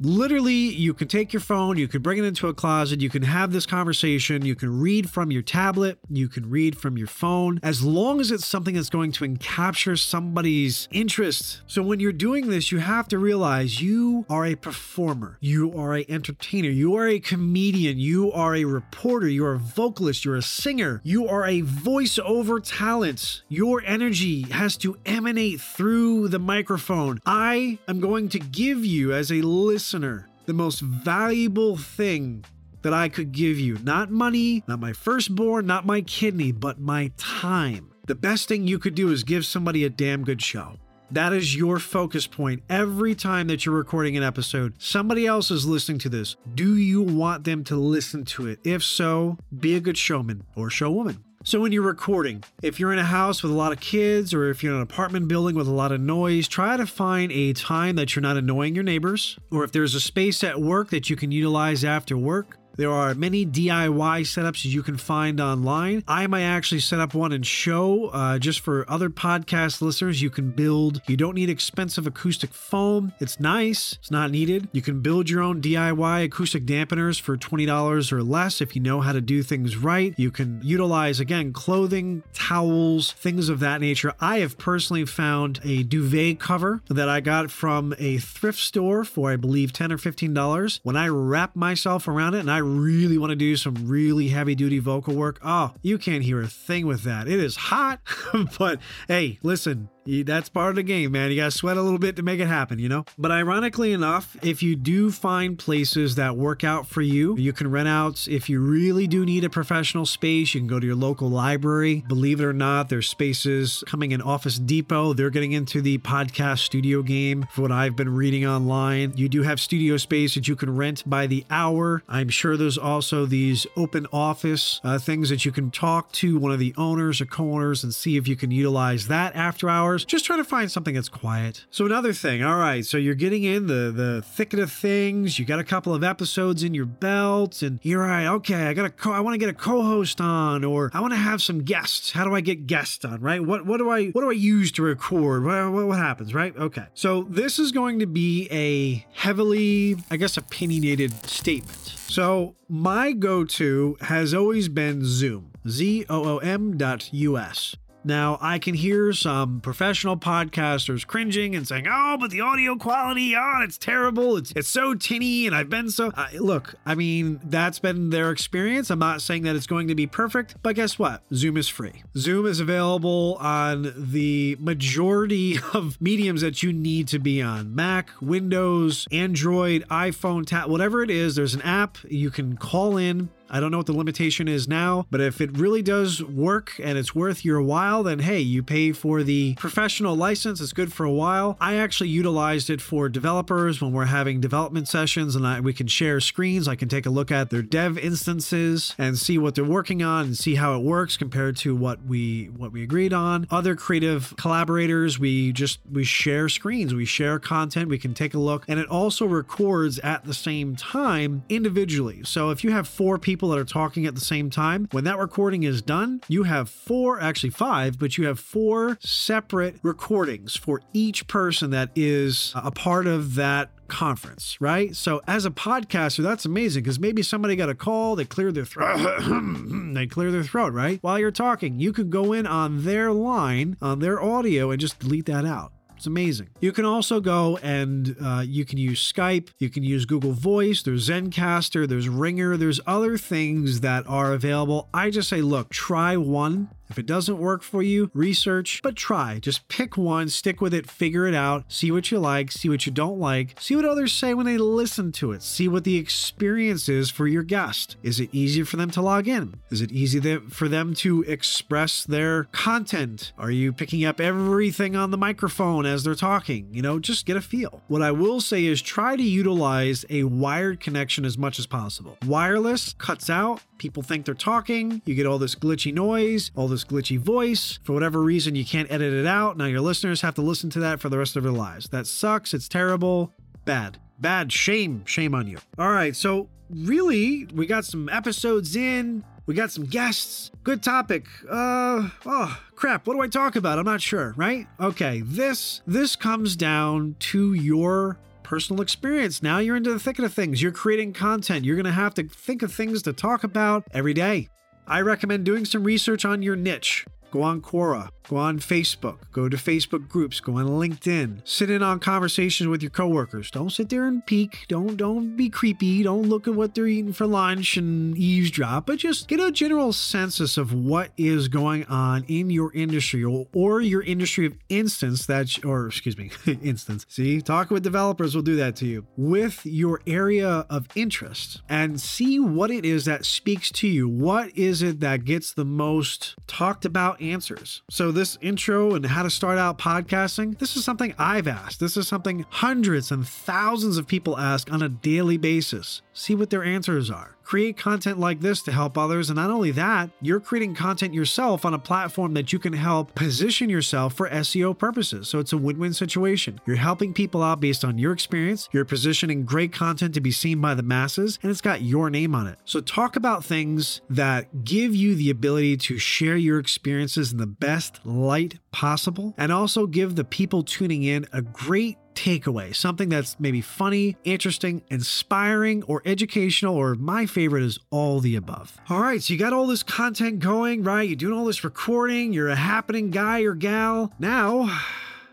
Literally, 0.00 0.52
you 0.52 0.94
can 0.94 1.08
take 1.08 1.32
your 1.32 1.40
phone, 1.40 1.76
you 1.76 1.88
can 1.88 2.02
bring 2.02 2.18
it 2.18 2.24
into 2.24 2.48
a 2.48 2.54
closet, 2.54 3.00
you 3.00 3.10
can 3.10 3.22
have 3.22 3.52
this 3.52 3.66
conversation, 3.66 4.44
you 4.44 4.54
can 4.54 4.80
read 4.80 5.10
from 5.10 5.30
your 5.30 5.42
tablet, 5.42 5.98
you 6.08 6.28
can 6.28 6.48
read 6.48 6.76
from 6.78 6.96
your 6.96 7.06
phone, 7.06 7.58
as 7.62 7.82
long 7.82 8.20
as 8.20 8.30
it's 8.30 8.46
something 8.46 8.74
that's 8.74 8.90
going 8.90 9.12
to 9.12 9.36
capture 9.36 9.96
somebody's 9.96 10.88
interest. 10.92 11.62
So 11.66 11.82
when 11.82 12.00
you're 12.00 12.12
doing 12.12 12.48
this, 12.48 12.70
you 12.70 12.78
have 12.78 13.08
to 13.08 13.18
realize 13.18 13.80
you 13.80 14.24
are 14.28 14.46
a 14.46 14.54
performer, 14.54 15.38
you 15.40 15.72
are 15.78 15.94
an 15.94 16.04
entertainer, 16.08 16.70
you 16.70 16.96
are 16.96 17.08
a 17.08 17.20
comedian, 17.20 17.98
you 17.98 18.30
are 18.32 18.54
a 18.54 18.64
reporter, 18.64 19.28
you 19.28 19.44
are 19.44 19.54
a 19.54 19.58
vocalist, 19.58 20.24
you're 20.24 20.36
a 20.36 20.42
singer, 20.42 21.00
you 21.04 21.26
are 21.28 21.44
a 21.46 21.62
voiceover 21.62 22.60
talent. 22.62 23.42
Your 23.48 23.82
energy 23.84 24.42
has 24.50 24.76
to 24.78 24.96
emanate 25.06 25.60
through 25.60 26.28
the 26.28 26.38
microphone. 26.38 27.20
I 27.26 27.78
am 27.88 28.00
going 28.00 28.28
to 28.30 28.38
give 28.38 28.84
you, 28.84 29.12
as 29.12 29.23
a 29.30 29.42
listener, 29.42 30.28
the 30.46 30.52
most 30.52 30.80
valuable 30.80 31.76
thing 31.76 32.44
that 32.82 32.92
I 32.92 33.08
could 33.08 33.32
give 33.32 33.58
you. 33.58 33.78
Not 33.78 34.10
money, 34.10 34.62
not 34.68 34.80
my 34.80 34.92
firstborn, 34.92 35.66
not 35.66 35.86
my 35.86 36.02
kidney, 36.02 36.52
but 36.52 36.78
my 36.78 37.10
time. 37.16 37.90
The 38.06 38.14
best 38.14 38.48
thing 38.48 38.66
you 38.66 38.78
could 38.78 38.94
do 38.94 39.10
is 39.10 39.24
give 39.24 39.46
somebody 39.46 39.84
a 39.84 39.90
damn 39.90 40.24
good 40.24 40.42
show. 40.42 40.76
That 41.10 41.32
is 41.32 41.54
your 41.54 41.78
focus 41.78 42.26
point 42.26 42.62
every 42.68 43.14
time 43.14 43.46
that 43.46 43.64
you're 43.64 43.74
recording 43.74 44.16
an 44.16 44.22
episode. 44.22 44.74
Somebody 44.78 45.26
else 45.26 45.50
is 45.50 45.66
listening 45.66 45.98
to 45.98 46.08
this. 46.08 46.36
Do 46.54 46.76
you 46.76 47.02
want 47.02 47.44
them 47.44 47.64
to 47.64 47.76
listen 47.76 48.24
to 48.26 48.48
it? 48.48 48.58
If 48.64 48.82
so, 48.82 49.38
be 49.58 49.76
a 49.76 49.80
good 49.80 49.96
showman 49.96 50.44
or 50.56 50.68
showwoman. 50.68 51.18
So, 51.46 51.60
when 51.60 51.72
you're 51.72 51.82
recording, 51.82 52.42
if 52.62 52.80
you're 52.80 52.94
in 52.94 52.98
a 52.98 53.04
house 53.04 53.42
with 53.42 53.52
a 53.52 53.54
lot 53.54 53.70
of 53.70 53.78
kids 53.78 54.32
or 54.32 54.48
if 54.48 54.62
you're 54.64 54.72
in 54.72 54.78
an 54.78 54.82
apartment 54.82 55.28
building 55.28 55.54
with 55.54 55.68
a 55.68 55.72
lot 55.72 55.92
of 55.92 56.00
noise, 56.00 56.48
try 56.48 56.78
to 56.78 56.86
find 56.86 57.30
a 57.30 57.52
time 57.52 57.96
that 57.96 58.16
you're 58.16 58.22
not 58.22 58.38
annoying 58.38 58.74
your 58.74 58.82
neighbors. 58.82 59.38
Or 59.50 59.62
if 59.62 59.70
there's 59.70 59.94
a 59.94 60.00
space 60.00 60.42
at 60.42 60.58
work 60.58 60.88
that 60.88 61.10
you 61.10 61.16
can 61.16 61.30
utilize 61.32 61.84
after 61.84 62.16
work, 62.16 62.56
there 62.76 62.90
are 62.90 63.14
many 63.14 63.46
DIY 63.46 64.22
setups 64.22 64.64
you 64.64 64.82
can 64.82 64.96
find 64.96 65.40
online. 65.40 66.02
I 66.08 66.26
might 66.26 66.42
actually 66.42 66.80
set 66.80 67.00
up 67.00 67.14
one 67.14 67.32
and 67.32 67.46
show 67.46 68.08
uh, 68.08 68.38
just 68.38 68.60
for 68.60 68.84
other 68.90 69.10
podcast 69.10 69.80
listeners. 69.80 70.22
You 70.22 70.30
can 70.30 70.50
build, 70.50 71.00
you 71.06 71.16
don't 71.16 71.34
need 71.34 71.50
expensive 71.50 72.06
acoustic 72.06 72.52
foam. 72.52 73.12
It's 73.20 73.38
nice, 73.38 73.94
it's 73.94 74.10
not 74.10 74.30
needed. 74.30 74.68
You 74.72 74.82
can 74.82 75.00
build 75.00 75.30
your 75.30 75.42
own 75.42 75.60
DIY 75.60 76.24
acoustic 76.24 76.64
dampeners 76.64 77.20
for 77.20 77.36
$20 77.36 78.12
or 78.12 78.22
less 78.22 78.60
if 78.60 78.74
you 78.74 78.82
know 78.82 79.00
how 79.00 79.12
to 79.12 79.20
do 79.20 79.42
things 79.42 79.76
right. 79.76 80.14
You 80.16 80.30
can 80.30 80.60
utilize, 80.62 81.20
again, 81.20 81.52
clothing, 81.52 82.22
towels, 82.32 83.12
things 83.12 83.48
of 83.48 83.60
that 83.60 83.80
nature. 83.80 84.14
I 84.20 84.38
have 84.38 84.58
personally 84.58 85.04
found 85.04 85.60
a 85.64 85.82
duvet 85.82 86.40
cover 86.40 86.82
that 86.88 87.08
I 87.08 87.20
got 87.20 87.50
from 87.50 87.94
a 87.98 88.18
thrift 88.18 88.58
store 88.58 89.04
for, 89.04 89.30
I 89.30 89.36
believe, 89.36 89.72
10 89.72 89.92
or 89.92 89.98
$15. 89.98 90.80
When 90.82 90.96
I 90.96 91.08
wrap 91.08 91.54
myself 91.54 92.08
around 92.08 92.34
it 92.34 92.40
and 92.40 92.50
I 92.50 92.58
really 92.64 93.18
want 93.18 93.30
to 93.30 93.36
do 93.36 93.56
some 93.56 93.74
really 93.86 94.28
heavy 94.28 94.54
duty 94.54 94.78
vocal 94.78 95.14
work, 95.14 95.38
oh, 95.44 95.74
you 95.82 95.98
can't 95.98 96.24
hear 96.24 96.40
a 96.40 96.48
thing 96.48 96.86
with 96.86 97.02
that. 97.02 97.28
It 97.28 97.40
is 97.40 97.56
hot, 97.56 98.00
but 98.58 98.80
hey, 99.08 99.38
listen, 99.42 99.88
that's 100.06 100.48
part 100.48 100.70
of 100.70 100.76
the 100.76 100.82
game, 100.82 101.12
man. 101.12 101.30
You 101.30 101.36
got 101.36 101.46
to 101.46 101.50
sweat 101.50 101.76
a 101.76 101.82
little 101.82 101.98
bit 101.98 102.16
to 102.16 102.22
make 102.22 102.40
it 102.40 102.46
happen, 102.46 102.78
you 102.78 102.88
know? 102.88 103.04
But 103.16 103.30
ironically 103.30 103.92
enough, 103.92 104.36
if 104.42 104.62
you 104.62 104.76
do 104.76 105.10
find 105.10 105.58
places 105.58 106.16
that 106.16 106.36
work 106.36 106.64
out 106.64 106.86
for 106.86 107.02
you, 107.02 107.36
you 107.36 107.52
can 107.52 107.70
rent 107.70 107.88
out. 107.88 108.26
If 108.28 108.48
you 108.48 108.60
really 108.60 109.06
do 109.06 109.24
need 109.24 109.44
a 109.44 109.50
professional 109.50 110.06
space, 110.06 110.54
you 110.54 110.60
can 110.60 110.68
go 110.68 110.78
to 110.78 110.86
your 110.86 110.96
local 110.96 111.30
library. 111.30 112.04
Believe 112.06 112.40
it 112.40 112.44
or 112.44 112.52
not, 112.52 112.88
there's 112.88 113.08
spaces 113.08 113.82
coming 113.86 114.12
in 114.12 114.20
Office 114.20 114.58
Depot. 114.58 115.14
They're 115.14 115.30
getting 115.30 115.52
into 115.52 115.80
the 115.80 115.98
podcast 115.98 116.60
studio 116.60 117.02
game 117.02 117.46
for 117.50 117.62
what 117.62 117.72
I've 117.72 117.96
been 117.96 118.14
reading 118.14 118.46
online. 118.46 119.14
You 119.16 119.28
do 119.28 119.42
have 119.42 119.60
studio 119.60 119.96
space 119.96 120.34
that 120.34 120.48
you 120.48 120.56
can 120.56 120.76
rent 120.76 121.02
by 121.08 121.26
the 121.26 121.44
hour. 121.50 122.02
I'm 122.08 122.28
sure 122.28 122.56
there's 122.56 122.78
also 122.78 123.26
these 123.26 123.66
open 123.76 124.06
office 124.12 124.80
uh, 124.84 124.98
things 124.98 125.30
that 125.30 125.44
you 125.44 125.52
can 125.52 125.70
talk 125.70 126.12
to 126.12 126.38
one 126.38 126.52
of 126.52 126.58
the 126.58 126.74
owners 126.76 127.20
or 127.20 127.26
co 127.26 127.52
owners 127.52 127.82
and 127.82 127.94
see 127.94 128.16
if 128.16 128.28
you 128.28 128.36
can 128.36 128.50
utilize 128.50 129.08
that 129.08 129.34
after 129.34 129.70
hours 129.70 129.93
Just 129.98 130.24
try 130.24 130.36
to 130.36 130.44
find 130.44 130.70
something 130.70 130.94
that's 130.94 131.08
quiet. 131.08 131.66
So 131.70 131.86
another 131.86 132.12
thing, 132.12 132.42
all 132.42 132.56
right, 132.56 132.84
so 132.84 132.96
you're 132.96 133.14
getting 133.14 133.44
in 133.44 133.66
the 133.66 133.92
the 133.94 134.22
thicket 134.22 134.58
of 134.58 134.72
things. 134.72 135.38
You 135.38 135.44
got 135.44 135.58
a 135.58 135.64
couple 135.64 135.94
of 135.94 136.02
episodes 136.02 136.62
in 136.62 136.74
your 136.74 136.86
belt, 136.86 137.62
and 137.62 137.78
you're 137.82 138.00
right. 138.00 138.26
Okay, 138.26 138.66
I 138.66 138.74
got 138.74 138.86
a 138.86 138.90
co- 138.90 139.12
I 139.12 139.20
want 139.20 139.34
to 139.34 139.38
get 139.38 139.48
a 139.48 139.54
co-host 139.54 140.20
on, 140.20 140.64
or 140.64 140.90
I 140.94 141.00
want 141.00 141.12
to 141.12 141.18
have 141.18 141.42
some 141.42 141.62
guests. 141.62 142.12
How 142.12 142.24
do 142.24 142.34
I 142.34 142.40
get 142.40 142.66
guests 142.66 143.04
on? 143.04 143.20
Right? 143.20 143.44
What 143.44 143.66
what 143.66 143.78
do 143.78 143.90
I 143.90 144.08
what 144.08 144.22
do 144.22 144.30
I 144.30 144.34
use 144.34 144.72
to 144.72 144.82
record? 144.82 145.44
What, 145.44 145.72
what, 145.72 145.86
what 145.86 145.98
happens? 145.98 146.34
Right? 146.34 146.56
Okay. 146.56 146.86
So 146.94 147.24
this 147.24 147.58
is 147.58 147.72
going 147.72 147.98
to 148.00 148.06
be 148.06 148.48
a 148.50 149.06
heavily, 149.16 149.96
I 150.10 150.16
guess, 150.16 150.36
opinionated 150.36 151.12
statement. 151.26 151.78
So 152.08 152.54
my 152.68 153.12
go-to 153.12 153.96
has 154.00 154.32
always 154.34 154.68
been 154.68 155.04
Zoom. 155.04 155.52
Z 155.66 156.04
O 156.08 156.24
O 156.24 156.38
M 156.38 156.76
dot 156.76 157.12
US. 157.12 157.76
Now, 158.04 158.38
I 158.40 158.58
can 158.58 158.74
hear 158.74 159.12
some 159.14 159.60
professional 159.60 160.18
podcasters 160.18 161.06
cringing 161.06 161.54
and 161.54 161.66
saying, 161.66 161.86
"Oh, 161.88 162.16
but 162.20 162.30
the 162.30 162.42
audio 162.42 162.76
quality, 162.76 163.34
oh, 163.34 163.62
it's 163.62 163.78
terrible. 163.78 164.36
It's 164.36 164.52
it's 164.54 164.68
so 164.68 164.94
tinny." 164.94 165.46
And 165.46 165.56
I've 165.56 165.70
been 165.70 165.90
so 165.90 166.12
look. 166.34 166.74
I 166.84 166.94
mean, 166.94 167.40
that's 167.44 167.78
been 167.78 168.10
their 168.10 168.30
experience. 168.30 168.90
I'm 168.90 168.98
not 168.98 169.22
saying 169.22 169.44
that 169.44 169.56
it's 169.56 169.66
going 169.66 169.88
to 169.88 169.94
be 169.94 170.06
perfect, 170.06 170.56
but 170.62 170.76
guess 170.76 170.98
what? 170.98 171.22
Zoom 171.32 171.56
is 171.56 171.68
free. 171.68 172.02
Zoom 172.16 172.46
is 172.46 172.60
available 172.60 173.38
on 173.40 173.94
the 173.96 174.56
majority 174.60 175.58
of 175.72 175.98
mediums 176.00 176.42
that 176.42 176.62
you 176.62 176.72
need 176.72 177.08
to 177.08 177.18
be 177.18 177.40
on: 177.40 177.74
Mac, 177.74 178.10
Windows, 178.20 179.08
Android, 179.12 179.84
iPhone, 179.90 180.46
tab, 180.46 180.68
whatever 180.68 181.02
it 181.02 181.10
is. 181.10 181.36
There's 181.36 181.54
an 181.54 181.62
app 181.62 181.96
you 182.08 182.30
can 182.30 182.58
call 182.58 182.98
in 182.98 183.30
I 183.54 183.60
don't 183.60 183.70
know 183.70 183.76
what 183.76 183.86
the 183.86 183.92
limitation 183.92 184.48
is 184.48 184.66
now, 184.66 185.06
but 185.12 185.20
if 185.20 185.40
it 185.40 185.56
really 185.56 185.80
does 185.80 186.20
work 186.20 186.72
and 186.82 186.98
it's 186.98 187.14
worth 187.14 187.44
your 187.44 187.62
while, 187.62 188.02
then 188.02 188.18
hey, 188.18 188.40
you 188.40 188.64
pay 188.64 188.90
for 188.90 189.22
the 189.22 189.54
professional 189.54 190.16
license. 190.16 190.60
It's 190.60 190.72
good 190.72 190.92
for 190.92 191.06
a 191.06 191.12
while. 191.12 191.56
I 191.60 191.76
actually 191.76 192.08
utilized 192.08 192.68
it 192.68 192.80
for 192.80 193.08
developers 193.08 193.80
when 193.80 193.92
we're 193.92 194.06
having 194.06 194.40
development 194.40 194.88
sessions 194.88 195.36
and 195.36 195.46
I, 195.46 195.60
we 195.60 195.72
can 195.72 195.86
share 195.86 196.18
screens. 196.18 196.66
I 196.66 196.74
can 196.74 196.88
take 196.88 197.06
a 197.06 197.10
look 197.10 197.30
at 197.30 197.50
their 197.50 197.62
dev 197.62 197.96
instances 197.96 198.92
and 198.98 199.16
see 199.16 199.38
what 199.38 199.54
they're 199.54 199.62
working 199.62 200.02
on 200.02 200.24
and 200.24 200.36
see 200.36 200.56
how 200.56 200.74
it 200.76 200.82
works 200.82 201.16
compared 201.16 201.56
to 201.58 201.76
what 201.76 202.04
we 202.04 202.46
what 202.56 202.72
we 202.72 202.82
agreed 202.82 203.12
on. 203.12 203.46
Other 203.52 203.76
creative 203.76 204.34
collaborators, 204.36 205.20
we 205.20 205.52
just 205.52 205.78
we 205.92 206.02
share 206.02 206.48
screens, 206.48 206.92
we 206.92 207.04
share 207.04 207.38
content, 207.38 207.88
we 207.88 208.00
can 208.00 208.14
take 208.14 208.34
a 208.34 208.38
look, 208.40 208.64
and 208.66 208.80
it 208.80 208.88
also 208.88 209.26
records 209.26 210.00
at 210.00 210.24
the 210.24 210.34
same 210.34 210.74
time 210.74 211.44
individually. 211.48 212.22
So 212.24 212.50
if 212.50 212.64
you 212.64 212.72
have 212.72 212.88
four 212.88 213.16
people 213.16 213.43
people 213.44 213.54
that 213.54 213.60
are 213.60 213.64
talking 213.64 214.06
at 214.06 214.14
the 214.14 214.22
same 214.22 214.48
time. 214.48 214.88
When 214.90 215.04
that 215.04 215.18
recording 215.18 215.64
is 215.64 215.82
done, 215.82 216.22
you 216.28 216.44
have 216.44 216.70
four, 216.70 217.20
actually 217.20 217.50
five, 217.50 217.98
but 217.98 218.16
you 218.16 218.26
have 218.26 218.40
four 218.40 218.96
separate 219.00 219.76
recordings 219.82 220.56
for 220.56 220.80
each 220.94 221.26
person 221.26 221.68
that 221.70 221.90
is 221.94 222.54
a 222.54 222.70
part 222.70 223.06
of 223.06 223.34
that 223.34 223.68
conference, 223.86 224.56
right? 224.62 224.96
So 224.96 225.20
as 225.26 225.44
a 225.44 225.50
podcaster, 225.50 226.22
that's 226.22 226.46
amazing 226.46 226.84
because 226.84 226.98
maybe 226.98 227.20
somebody 227.22 227.54
got 227.54 227.68
a 227.68 227.74
call, 227.74 228.16
they 228.16 228.24
cleared 228.24 228.54
their 228.54 228.64
throat, 228.64 228.96
they 229.92 230.06
clear 230.06 230.30
their 230.32 230.42
throat, 230.42 230.72
right? 230.72 230.98
While 231.02 231.18
you're 231.18 231.30
talking, 231.30 231.78
you 231.78 231.92
could 231.92 232.08
go 232.08 232.32
in 232.32 232.46
on 232.46 232.84
their 232.84 233.12
line, 233.12 233.76
on 233.82 233.98
their 233.98 234.22
audio, 234.22 234.70
and 234.70 234.80
just 234.80 235.00
delete 235.00 235.26
that 235.26 235.44
out. 235.44 235.70
It's 235.96 236.06
amazing. 236.06 236.50
You 236.60 236.72
can 236.72 236.84
also 236.84 237.20
go 237.20 237.58
and 237.62 238.16
uh, 238.22 238.44
you 238.46 238.64
can 238.64 238.78
use 238.78 239.00
Skype, 239.12 239.50
you 239.58 239.70
can 239.70 239.82
use 239.82 240.04
Google 240.04 240.32
Voice, 240.32 240.82
there's 240.82 241.08
Zencastr, 241.08 241.88
there's 241.88 242.08
Ringr, 242.08 242.56
there's 242.56 242.80
other 242.86 243.16
things 243.16 243.80
that 243.80 244.06
are 244.06 244.32
available. 244.32 244.88
I 244.92 245.10
just 245.10 245.28
say, 245.28 245.40
look, 245.40 245.70
try 245.70 246.16
one 246.16 246.70
If 246.88 246.98
it 246.98 247.06
doesn't 247.06 247.38
work 247.38 247.62
for 247.62 247.82
you, 247.82 248.10
research, 248.14 248.80
but 248.82 248.96
try. 248.96 249.38
Just 249.38 249.66
pick 249.68 249.96
one, 249.96 250.28
stick 250.28 250.60
with 250.60 250.74
it, 250.74 250.90
figure 250.90 251.26
it 251.26 251.34
out, 251.34 251.64
see 251.68 251.90
what 251.90 252.10
you 252.10 252.18
like, 252.18 252.52
see 252.52 252.68
what 252.68 252.86
you 252.86 252.92
don't 252.92 253.18
like, 253.18 253.60
see 253.60 253.74
what 253.74 253.84
others 253.84 254.12
say 254.12 254.34
when 254.34 254.46
they 254.46 254.58
listen 254.58 255.12
to 255.12 255.32
it, 255.32 255.42
see 255.42 255.68
what 255.68 255.84
the 255.84 255.96
experience 255.96 256.88
is 256.88 257.10
for 257.10 257.26
your 257.26 257.42
guest. 257.42 257.96
Is 258.02 258.20
it 258.20 258.30
easy 258.32 258.62
for 258.62 258.76
them 258.76 258.90
to 258.90 259.02
log 259.02 259.28
in? 259.28 259.60
Is 259.70 259.80
it 259.80 259.92
easy 259.92 260.38
for 260.48 260.68
them 260.68 260.94
to 260.94 261.22
express 261.22 262.04
their 262.04 262.44
content? 262.44 263.32
Are 263.38 263.50
you 263.50 263.72
picking 263.72 264.04
up 264.04 264.20
everything 264.20 264.94
on 264.96 265.10
the 265.10 265.16
microphone 265.16 265.86
as 265.86 266.04
they're 266.04 266.14
talking? 266.14 266.68
You 266.72 266.82
know, 266.82 266.98
just 266.98 267.26
get 267.26 267.36
a 267.36 267.40
feel. 267.40 267.82
What 267.88 268.02
I 268.02 268.10
will 268.10 268.40
say 268.40 268.66
is 268.66 268.80
try 268.82 269.16
to 269.16 269.22
utilize 269.22 270.04
a 270.10 270.24
wired 270.24 270.80
connection 270.80 271.24
as 271.24 271.38
much 271.38 271.58
as 271.58 271.66
possible. 271.66 272.18
Wireless 272.26 272.94
cuts 272.94 273.30
out, 273.30 273.60
people 273.78 274.02
think 274.02 274.24
they're 274.24 274.34
talking, 274.34 275.02
you 275.04 275.14
get 275.14 275.26
all 275.26 275.38
this 275.38 275.54
glitchy 275.54 275.92
noise, 275.92 276.50
all 276.54 276.68
this 276.74 276.84
glitchy 276.84 277.18
voice. 277.18 277.78
For 277.82 277.92
whatever 277.92 278.20
reason, 278.20 278.54
you 278.54 278.64
can't 278.64 278.90
edit 278.90 279.12
it 279.12 279.26
out. 279.26 279.56
Now 279.56 279.66
your 279.66 279.80
listeners 279.80 280.20
have 280.20 280.34
to 280.34 280.42
listen 280.42 280.70
to 280.70 280.80
that 280.80 281.00
for 281.00 281.08
the 281.08 281.18
rest 281.18 281.36
of 281.36 281.42
their 281.42 281.52
lives. 281.52 281.88
That 281.88 282.06
sucks. 282.06 282.52
It's 282.52 282.68
terrible. 282.68 283.32
Bad. 283.64 283.98
Bad. 284.18 284.52
Shame. 284.52 285.04
Shame 285.06 285.34
on 285.34 285.46
you. 285.46 285.58
All 285.78 285.90
right. 285.90 286.14
So, 286.14 286.48
really, 286.70 287.46
we 287.54 287.66
got 287.66 287.84
some 287.84 288.08
episodes 288.08 288.76
in. 288.76 289.24
We 289.46 289.54
got 289.54 289.70
some 289.70 289.84
guests. 289.84 290.50
Good 290.62 290.82
topic. 290.82 291.26
Uh 291.48 292.08
oh, 292.24 292.60
crap. 292.74 293.06
What 293.06 293.14
do 293.14 293.20
I 293.20 293.28
talk 293.28 293.56
about? 293.56 293.78
I'm 293.78 293.84
not 293.84 294.00
sure, 294.00 294.32
right? 294.36 294.66
Okay, 294.80 295.22
this 295.24 295.82
this 295.86 296.16
comes 296.16 296.56
down 296.56 297.16
to 297.20 297.52
your 297.52 298.18
personal 298.42 298.80
experience. 298.82 299.42
Now 299.42 299.58
you're 299.58 299.76
into 299.76 299.92
the 299.92 299.98
thick 299.98 300.18
of 300.18 300.32
things. 300.32 300.62
You're 300.62 300.72
creating 300.72 301.12
content. 301.12 301.64
You're 301.64 301.76
going 301.76 301.84
to 301.84 301.92
have 301.92 302.14
to 302.14 302.24
think 302.24 302.62
of 302.62 302.72
things 302.72 303.02
to 303.02 303.12
talk 303.12 303.42
about 303.44 303.84
every 303.92 304.14
day. 304.14 304.48
I 304.86 305.00
recommend 305.00 305.44
doing 305.44 305.64
some 305.64 305.84
research 305.84 306.24
on 306.24 306.42
your 306.42 306.56
niche. 306.56 307.06
Go 307.34 307.42
on 307.42 307.62
Quora, 307.62 308.10
Go 308.28 308.36
on 308.36 308.58
Facebook, 308.58 309.18
go 309.32 309.50
to 309.50 309.56
Facebook 309.58 310.08
groups, 310.08 310.40
go 310.40 310.56
on 310.56 310.66
LinkedIn, 310.66 311.46
sit 311.46 311.68
in 311.68 311.82
on 311.82 312.00
conversations 312.00 312.68
with 312.68 312.82
your 312.82 312.90
coworkers. 312.90 313.50
Don't 313.50 313.68
sit 313.68 313.90
there 313.90 314.06
and 314.06 314.24
peek. 314.24 314.64
Don't 314.68 314.96
don't 314.96 315.36
be 315.36 315.50
creepy. 315.50 316.02
Don't 316.02 316.22
look 316.22 316.48
at 316.48 316.54
what 316.54 316.74
they're 316.74 316.86
eating 316.86 317.12
for 317.12 317.26
lunch 317.26 317.76
and 317.76 318.16
eavesdrop, 318.16 318.86
but 318.86 318.98
just 318.98 319.28
get 319.28 319.40
a 319.40 319.52
general 319.52 319.92
census 319.92 320.56
of 320.56 320.72
what 320.72 321.10
is 321.18 321.48
going 321.48 321.84
on 321.84 322.24
in 322.26 322.48
your 322.48 322.72
industry 322.72 323.22
or, 323.22 323.46
or 323.52 323.82
your 323.82 324.02
industry 324.02 324.46
of 324.46 324.56
instance 324.70 325.26
that 325.26 325.62
or 325.62 325.88
excuse 325.88 326.16
me, 326.16 326.30
instance. 326.62 327.04
See, 327.10 327.42
talk 327.42 327.70
with 327.70 327.82
developers 327.82 328.34
will 328.34 328.42
do 328.42 328.56
that 328.56 328.74
to 328.76 328.86
you. 328.86 329.06
With 329.18 329.66
your 329.66 330.00
area 330.06 330.64
of 330.70 330.88
interest 330.94 331.60
and 331.68 332.00
see 332.00 332.40
what 332.40 332.70
it 332.70 332.86
is 332.86 333.04
that 333.04 333.26
speaks 333.26 333.70
to 333.72 333.86
you. 333.86 334.08
What 334.08 334.56
is 334.56 334.82
it 334.82 335.00
that 335.00 335.26
gets 335.26 335.52
the 335.52 335.66
most 335.66 336.36
talked 336.46 336.86
about 336.86 337.20
answers? 337.30 337.82
So 337.90 338.12
this 338.12 338.38
intro 338.40 338.94
and 338.94 339.06
how 339.06 339.22
to 339.22 339.30
start 339.30 339.58
out 339.58 339.78
podcasting, 339.78 340.58
this 340.58 340.76
is 340.76 340.84
something 340.84 341.14
I've 341.18 341.48
asked. 341.48 341.80
This 341.80 341.96
is 341.96 342.08
something 342.08 342.44
hundreds 342.50 343.10
and 343.10 343.26
thousands 343.26 343.98
of 343.98 344.06
people 344.06 344.38
ask 344.38 344.72
on 344.72 344.82
a 344.82 344.88
daily 344.88 345.36
basis. 345.36 346.02
See 346.12 346.34
what 346.34 346.50
their 346.50 346.64
answers 346.64 347.10
are 347.10 347.36
create 347.44 347.76
content 347.76 348.18
like 348.18 348.40
this 348.40 348.62
to 348.62 348.72
help 348.72 348.96
others. 348.98 349.30
And 349.30 349.36
not 349.36 349.50
only 349.50 349.70
that, 349.72 350.10
you're 350.20 350.40
creating 350.40 350.74
content 350.74 351.14
yourself 351.14 351.64
on 351.64 351.74
a 351.74 351.78
platform 351.78 352.34
that 352.34 352.52
you 352.52 352.58
can 352.58 352.72
help 352.72 353.14
position 353.14 353.70
yourself 353.70 354.14
for 354.14 354.28
SEO 354.28 354.76
purposes. 354.76 355.28
So 355.28 355.38
it's 355.38 355.52
a 355.52 355.58
win 355.58 355.78
win 355.78 355.92
situation. 355.92 356.60
You're 356.66 356.76
helping 356.76 357.12
people 357.12 357.42
out 357.42 357.60
based 357.60 357.84
on 357.84 357.98
your 357.98 358.12
experience, 358.12 358.68
you're 358.72 358.84
positioning 358.84 359.44
great 359.44 359.72
content 359.72 360.14
to 360.14 360.20
be 360.20 360.30
seen 360.30 360.60
by 360.60 360.74
the 360.74 360.82
masses, 360.82 361.38
and 361.42 361.50
it's 361.50 361.60
got 361.60 361.82
your 361.82 362.10
name 362.10 362.34
on 362.34 362.46
it. 362.46 362.58
So 362.64 362.80
talk 362.80 363.16
about 363.16 363.44
things 363.44 364.00
that 364.08 364.64
give 364.64 364.94
you 364.94 365.14
the 365.14 365.30
ability 365.30 365.76
to 365.76 365.98
share 365.98 366.36
your 366.36 366.58
experiences 366.58 367.32
in 367.32 367.38
the 367.38 367.46
best 367.46 368.04
light 368.04 368.58
possible 368.72 369.34
and 369.36 369.52
also 369.52 369.86
give 369.86 370.16
the 370.16 370.24
people 370.24 370.62
tuning 370.62 371.02
in 371.02 371.26
a 371.32 371.42
great 371.42 371.98
takeaway, 372.14 372.74
something 372.74 373.08
that's 373.08 373.38
maybe 373.38 373.60
funny, 373.60 374.16
interesting, 374.24 374.82
inspiring, 374.88 375.82
or 375.84 376.02
educational, 376.04 376.74
or 376.74 376.94
my 376.94 377.26
favorite 377.26 377.62
is 377.62 377.78
all 377.90 378.20
the 378.20 378.36
above. 378.36 378.78
All 378.88 379.00
right, 379.00 379.22
so 379.22 379.32
you 379.32 379.38
got 379.38 379.52
all 379.52 379.66
this 379.66 379.82
content 379.82 380.38
going, 380.38 380.82
right? 380.82 381.08
You're 381.08 381.16
doing 381.16 381.38
all 381.38 381.46
this 381.46 381.64
recording, 381.64 382.32
you're 382.32 382.48
a 382.48 382.56
happening 382.56 383.10
guy 383.10 383.40
or 383.42 383.54
gal. 383.54 384.12
Now, 384.18 384.70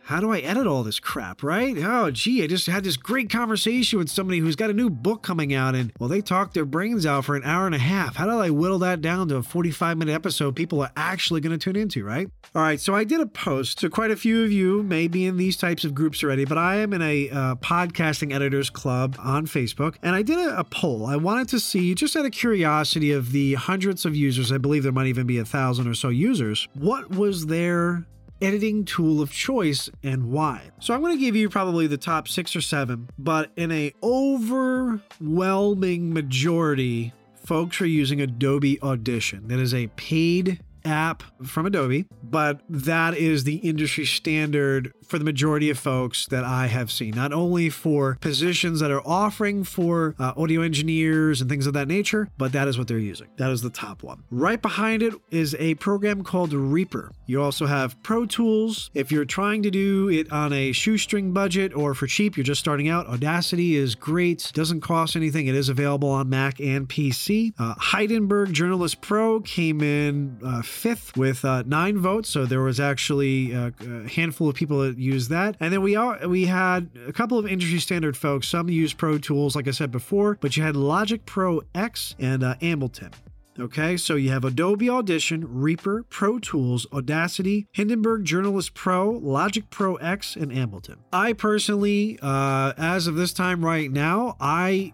how 0.04 0.20
do 0.20 0.32
I 0.32 0.40
edit 0.40 0.68
all 0.68 0.84
this 0.84 1.00
crap, 1.00 1.44
right? 1.44 1.76
Oh, 1.78 2.12
gee, 2.12 2.44
I 2.44 2.48
just 2.48 2.68
had 2.68 2.84
this 2.84 2.98
great 2.98 3.30
conversation 3.30 4.00
with 4.00 4.10
somebody 4.10 4.40
who's 4.40 4.56
got 4.56 4.70
a 4.70 4.74
new 4.74 4.90
book 4.90 5.24
coming 5.24 5.54
out, 5.54 5.76
and 5.76 5.92
well, 6.00 6.10
they 6.10 6.22
talked 6.22 6.54
their 6.54 6.66
brains 6.66 7.06
out 7.06 7.26
for 7.26 7.36
an 7.36 7.44
hour 7.44 7.66
and 7.66 7.76
a 7.76 7.80
half. 7.80 8.16
How 8.16 8.26
do 8.26 8.40
I 8.40 8.50
whittle 8.50 8.80
that 8.80 9.02
down 9.02 9.28
to 9.30 9.38
a 9.38 9.44
45 9.44 9.98
minute 9.98 10.14
episode 10.14 10.56
people 10.56 10.82
are 10.82 10.92
actually 10.96 11.42
going 11.42 11.58
to 11.58 11.64
tune 11.64 11.76
into, 11.76 12.04
right? 12.04 12.30
All 12.56 12.62
right, 12.62 12.80
so 12.80 12.96
I 12.96 13.04
did 13.04 13.20
a 13.20 13.26
post. 13.26 13.80
So 13.80 13.90
quite 13.90 14.12
a 14.12 14.16
few 14.16 14.44
of 14.44 14.52
you 14.52 14.84
may 14.84 15.08
be 15.08 15.26
in 15.26 15.38
these 15.38 15.58
types 15.58 15.84
of 15.84 15.94
groups 15.94 16.24
already, 16.24 16.46
but 16.46 16.58
I 16.58 16.78
am 16.78 16.94
in 16.94 17.02
a 17.02 17.30
uh, 17.30 17.56
podcasting 17.56 18.34
editors 18.34 18.70
club 18.70 19.16
on 19.20 19.46
Facebook, 19.46 19.96
and 20.02 20.16
I 20.16 20.22
did 20.22 20.38
a, 20.38 20.60
a 20.60 20.64
poll. 20.64 21.06
I 21.06 21.16
wanted 21.16 21.50
to 21.50 21.60
see, 21.60 21.94
just 21.96 22.16
out 22.16 22.26
of 22.26 22.32
curiosity, 22.32 23.12
of 23.12 23.32
the 23.32 23.54
hundreds 23.56 24.06
of 24.06 24.16
users, 24.16 24.52
I 24.52 24.58
believe 24.58 24.84
there 24.84 24.92
might 24.92 25.08
even 25.08 25.28
be 25.28 25.38
a 25.38 25.46
thousand 25.46 25.88
or 25.88 25.94
so 25.94 26.10
users, 26.10 26.68
what 26.74 27.10
was 27.12 27.48
their 27.48 28.06
editing 28.42 28.86
tool 28.86 29.22
of 29.22 29.32
choice 29.32 29.90
and 30.04 30.32
why. 30.32 30.72
So 30.80 30.94
I'm 30.94 31.02
going 31.02 31.14
to 31.14 31.20
give 31.20 31.36
you 31.36 31.50
probably 31.50 31.88
the 31.88 31.98
top 31.98 32.28
6 32.28 32.56
or 32.56 32.62
7, 32.62 33.10
but 33.18 33.52
in 33.56 33.72
a 33.72 33.94
overwhelming 34.04 36.14
majority 36.14 37.14
folks 37.46 37.82
are 37.82 37.86
using 37.86 38.22
Adobe 38.22 38.82
Audition. 38.82 39.48
That 39.48 39.60
is 39.60 39.74
a 39.74 39.88
paid 39.88 40.62
app 40.86 41.24
from 41.46 41.66
Adobe, 41.66 42.06
but 42.24 42.62
that 42.70 43.16
is 43.16 43.44
the 43.44 43.58
industry 43.58 44.06
standard 44.06 44.94
for 45.12 45.20
the 45.20 45.26
majority 45.26 45.70
of 45.70 45.78
folks 45.78 46.26
that 46.28 46.46
I 46.46 46.68
have 46.68 46.90
seen. 46.90 47.14
Not 47.14 47.34
only 47.34 47.70
for 47.70 48.18
positions 48.22 48.80
that 48.80 48.92
are 48.92 49.06
offering 49.06 49.66
for 49.66 50.16
uh, 50.18 50.32
audio 50.38 50.62
engineers 50.62 51.42
and 51.42 51.50
things 51.50 51.68
of 51.68 51.74
that 51.74 51.90
nature, 51.90 52.30
but 52.38 52.54
that 52.54 52.70
is 52.70 52.78
what 52.78 52.88
they're 52.88 52.98
using. 52.98 53.28
That 53.36 53.52
is 53.52 53.62
the 53.62 53.70
top 53.70 54.04
one. 54.04 54.24
Right 54.32 54.62
behind 54.62 55.04
it 55.04 55.14
is 55.30 55.54
a 55.60 55.76
program 55.76 56.24
called 56.24 56.54
Reaper. 56.54 57.12
You 57.26 57.42
also 57.42 57.66
have 57.66 58.02
Pro 58.04 58.26
Tools. 58.26 58.90
If 58.94 59.12
you're 59.12 59.26
trying 59.26 59.64
to 59.64 59.70
do 59.70 60.10
it 60.10 60.32
on 60.32 60.54
a 60.54 60.72
shoestring 60.72 61.34
budget 61.34 61.76
or 61.76 61.94
for 61.94 62.08
cheap, 62.08 62.38
you're 62.38 62.46
just 62.46 62.62
starting 62.62 62.88
out, 62.88 63.06
Audacity 63.08 63.76
is 63.76 63.96
great. 63.96 64.50
Doesn't 64.54 64.80
cost 64.80 65.18
anything. 65.18 65.48
It 65.48 65.56
is 65.56 65.68
available 65.68 66.10
on 66.10 66.30
Mac 66.30 66.62
and 66.62 66.88
PC. 66.88 67.54
Uh, 67.60 67.76
Hindenburg 67.92 68.54
Journalist 68.54 69.02
Pro 69.02 69.42
came 69.42 69.82
in 69.82 70.40
uh, 70.42 70.62
fifth 70.62 71.18
with 71.18 71.44
uh, 71.44 71.64
nine 71.66 71.98
votes. 71.98 72.30
So 72.30 72.46
there 72.46 72.62
was 72.62 72.80
actually 72.80 73.52
a, 73.52 73.74
a, 73.82 74.08
handful 74.08 74.48
of 74.48 74.56
people 74.56 74.80
that 74.80 74.98
used 75.02 75.30
that. 75.30 75.58
And 75.60 75.74
then 75.74 75.82
we 75.82 75.96
all, 75.96 76.18
we 76.28 76.46
had 76.46 76.90
a 77.08 77.14
couple 77.14 77.38
of 77.38 77.48
industry 77.48 77.80
standard 77.80 78.16
folks. 78.16 78.48
Some 78.48 78.70
use 78.70 78.94
Pro 78.94 79.18
Tools, 79.18 79.56
like 79.56 79.68
I 79.68 79.72
said 79.72 79.92
before, 79.92 80.38
but 80.40 80.56
you 80.56 80.64
had 80.64 80.76
Logic 80.76 81.26
Pro 81.26 81.62
X 81.74 82.16
and 82.20 82.44
uh, 82.44 82.56
Ableton. 82.62 83.14
Okay, 83.60 83.98
so 83.98 84.16
you 84.16 84.30
have 84.30 84.46
Adobe 84.46 84.90
Audition, 84.90 85.46
Reaper, 85.46 86.04
Pro 86.10 86.40
Tools, 86.40 86.88
Audacity, 86.94 87.68
Hindenburg 87.74 88.24
Journalist 88.24 88.74
Pro, 88.74 89.12
Logic 89.12 89.70
Pro 89.70 89.96
X, 89.96 90.38
and 90.38 90.52
Ableton. 90.52 90.96
I 91.12 91.34
personally, 91.34 92.18
uh, 92.22 92.72
as 92.78 93.08
of 93.08 93.16
this 93.16 93.34
time 93.34 93.64
right 93.64 93.92
now, 93.92 94.38
I 94.40 94.94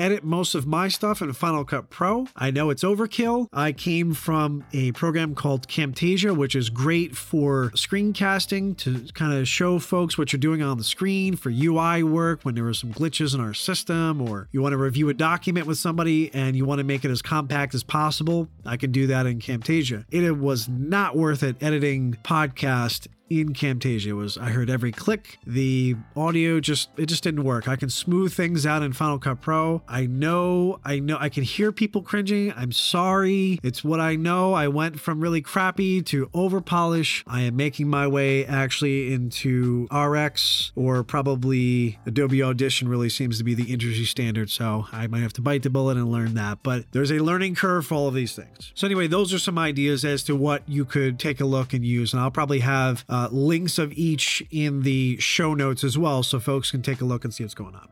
edit 0.00 0.24
most 0.24 0.54
of 0.54 0.66
my 0.66 0.88
stuff 0.88 1.20
in 1.20 1.32
Final 1.34 1.64
Cut 1.64 1.90
Pro. 1.90 2.26
I 2.34 2.50
know 2.50 2.70
it's 2.70 2.82
overkill. 2.82 3.48
I 3.52 3.72
came 3.72 4.14
from 4.14 4.64
a 4.72 4.92
program 4.92 5.34
called 5.34 5.68
Camtasia, 5.68 6.34
which 6.34 6.54
is 6.54 6.70
great 6.70 7.14
for 7.16 7.70
screencasting 7.76 8.76
to 8.78 9.12
kind 9.12 9.34
of 9.34 9.46
show 9.46 9.78
folks 9.78 10.16
what 10.16 10.32
you're 10.32 10.40
doing 10.40 10.62
on 10.62 10.78
the 10.78 10.84
screen 10.84 11.36
for 11.36 11.50
UI 11.50 12.02
work 12.02 12.42
when 12.42 12.54
there 12.54 12.66
are 12.66 12.74
some 12.74 12.92
glitches 12.92 13.34
in 13.34 13.40
our 13.40 13.54
system, 13.54 14.22
or 14.22 14.48
you 14.52 14.62
want 14.62 14.72
to 14.72 14.78
review 14.78 15.08
a 15.10 15.14
document 15.14 15.66
with 15.66 15.78
somebody 15.78 16.32
and 16.32 16.56
you 16.56 16.64
want 16.64 16.78
to 16.78 16.84
make 16.84 17.04
it 17.04 17.10
as 17.10 17.20
compact 17.20 17.74
as 17.74 17.82
possible. 17.82 18.48
I 18.64 18.76
can 18.78 18.92
do 18.92 19.06
that 19.08 19.26
in 19.26 19.38
Camtasia. 19.38 20.06
It 20.10 20.38
was 20.38 20.68
not 20.68 21.16
worth 21.16 21.42
it 21.42 21.62
editing 21.62 22.16
podcast 22.24 23.06
in 23.30 23.54
Camtasia 23.54 24.12
was 24.12 24.36
I 24.36 24.50
heard 24.50 24.68
every 24.68 24.90
click. 24.90 25.38
The 25.46 25.94
audio 26.16 26.58
just 26.58 26.90
it 26.96 27.06
just 27.06 27.22
didn't 27.22 27.44
work. 27.44 27.68
I 27.68 27.76
can 27.76 27.88
smooth 27.88 28.32
things 28.32 28.66
out 28.66 28.82
in 28.82 28.92
Final 28.92 29.18
Cut 29.18 29.40
Pro. 29.40 29.82
I 29.88 30.06
know 30.06 30.80
I 30.84 30.98
know 30.98 31.16
I 31.18 31.28
can 31.28 31.44
hear 31.44 31.70
people 31.70 32.02
cringing. 32.02 32.52
I'm 32.56 32.72
sorry. 32.72 33.60
It's 33.62 33.84
what 33.84 34.00
I 34.00 34.16
know. 34.16 34.52
I 34.52 34.66
went 34.66 34.98
from 34.98 35.20
really 35.20 35.40
crappy 35.40 36.02
to 36.02 36.28
over 36.34 36.60
polish. 36.60 37.22
I 37.26 37.42
am 37.42 37.54
making 37.54 37.88
my 37.88 38.08
way 38.08 38.44
actually 38.44 39.12
into 39.12 39.86
RX 39.92 40.72
or 40.74 41.04
probably 41.04 41.98
Adobe 42.04 42.42
Audition 42.42 42.88
really 42.88 43.08
seems 43.08 43.38
to 43.38 43.44
be 43.44 43.54
the 43.54 43.72
industry 43.72 44.04
standard. 44.04 44.50
So 44.50 44.86
I 44.92 45.06
might 45.06 45.22
have 45.22 45.32
to 45.34 45.40
bite 45.40 45.62
the 45.62 45.70
bullet 45.70 45.96
and 45.96 46.10
learn 46.10 46.34
that. 46.34 46.64
But 46.64 46.86
there's 46.90 47.12
a 47.12 47.20
learning 47.20 47.54
curve 47.54 47.86
for 47.86 47.94
all 47.94 48.08
of 48.08 48.14
these 48.14 48.34
things. 48.34 48.72
So 48.74 48.86
anyway, 48.86 49.06
those 49.06 49.32
are 49.32 49.38
some 49.38 49.58
ideas 49.58 50.04
as 50.04 50.24
to 50.24 50.34
what 50.34 50.68
you 50.68 50.84
could 50.84 51.20
take 51.20 51.40
a 51.40 51.44
look 51.44 51.72
and 51.72 51.84
use. 51.84 52.12
And 52.12 52.20
I'll 52.20 52.30
probably 52.32 52.60
have 52.60 53.04
uh, 53.08 53.19
uh, 53.20 53.28
links 53.30 53.78
of 53.78 53.92
each 53.92 54.42
in 54.50 54.82
the 54.82 55.18
show 55.18 55.54
notes 55.54 55.84
as 55.84 55.98
well, 55.98 56.22
so 56.22 56.40
folks 56.40 56.70
can 56.70 56.82
take 56.82 57.00
a 57.00 57.04
look 57.04 57.24
and 57.24 57.34
see 57.34 57.44
what's 57.44 57.54
going 57.54 57.74
on. 57.74 57.88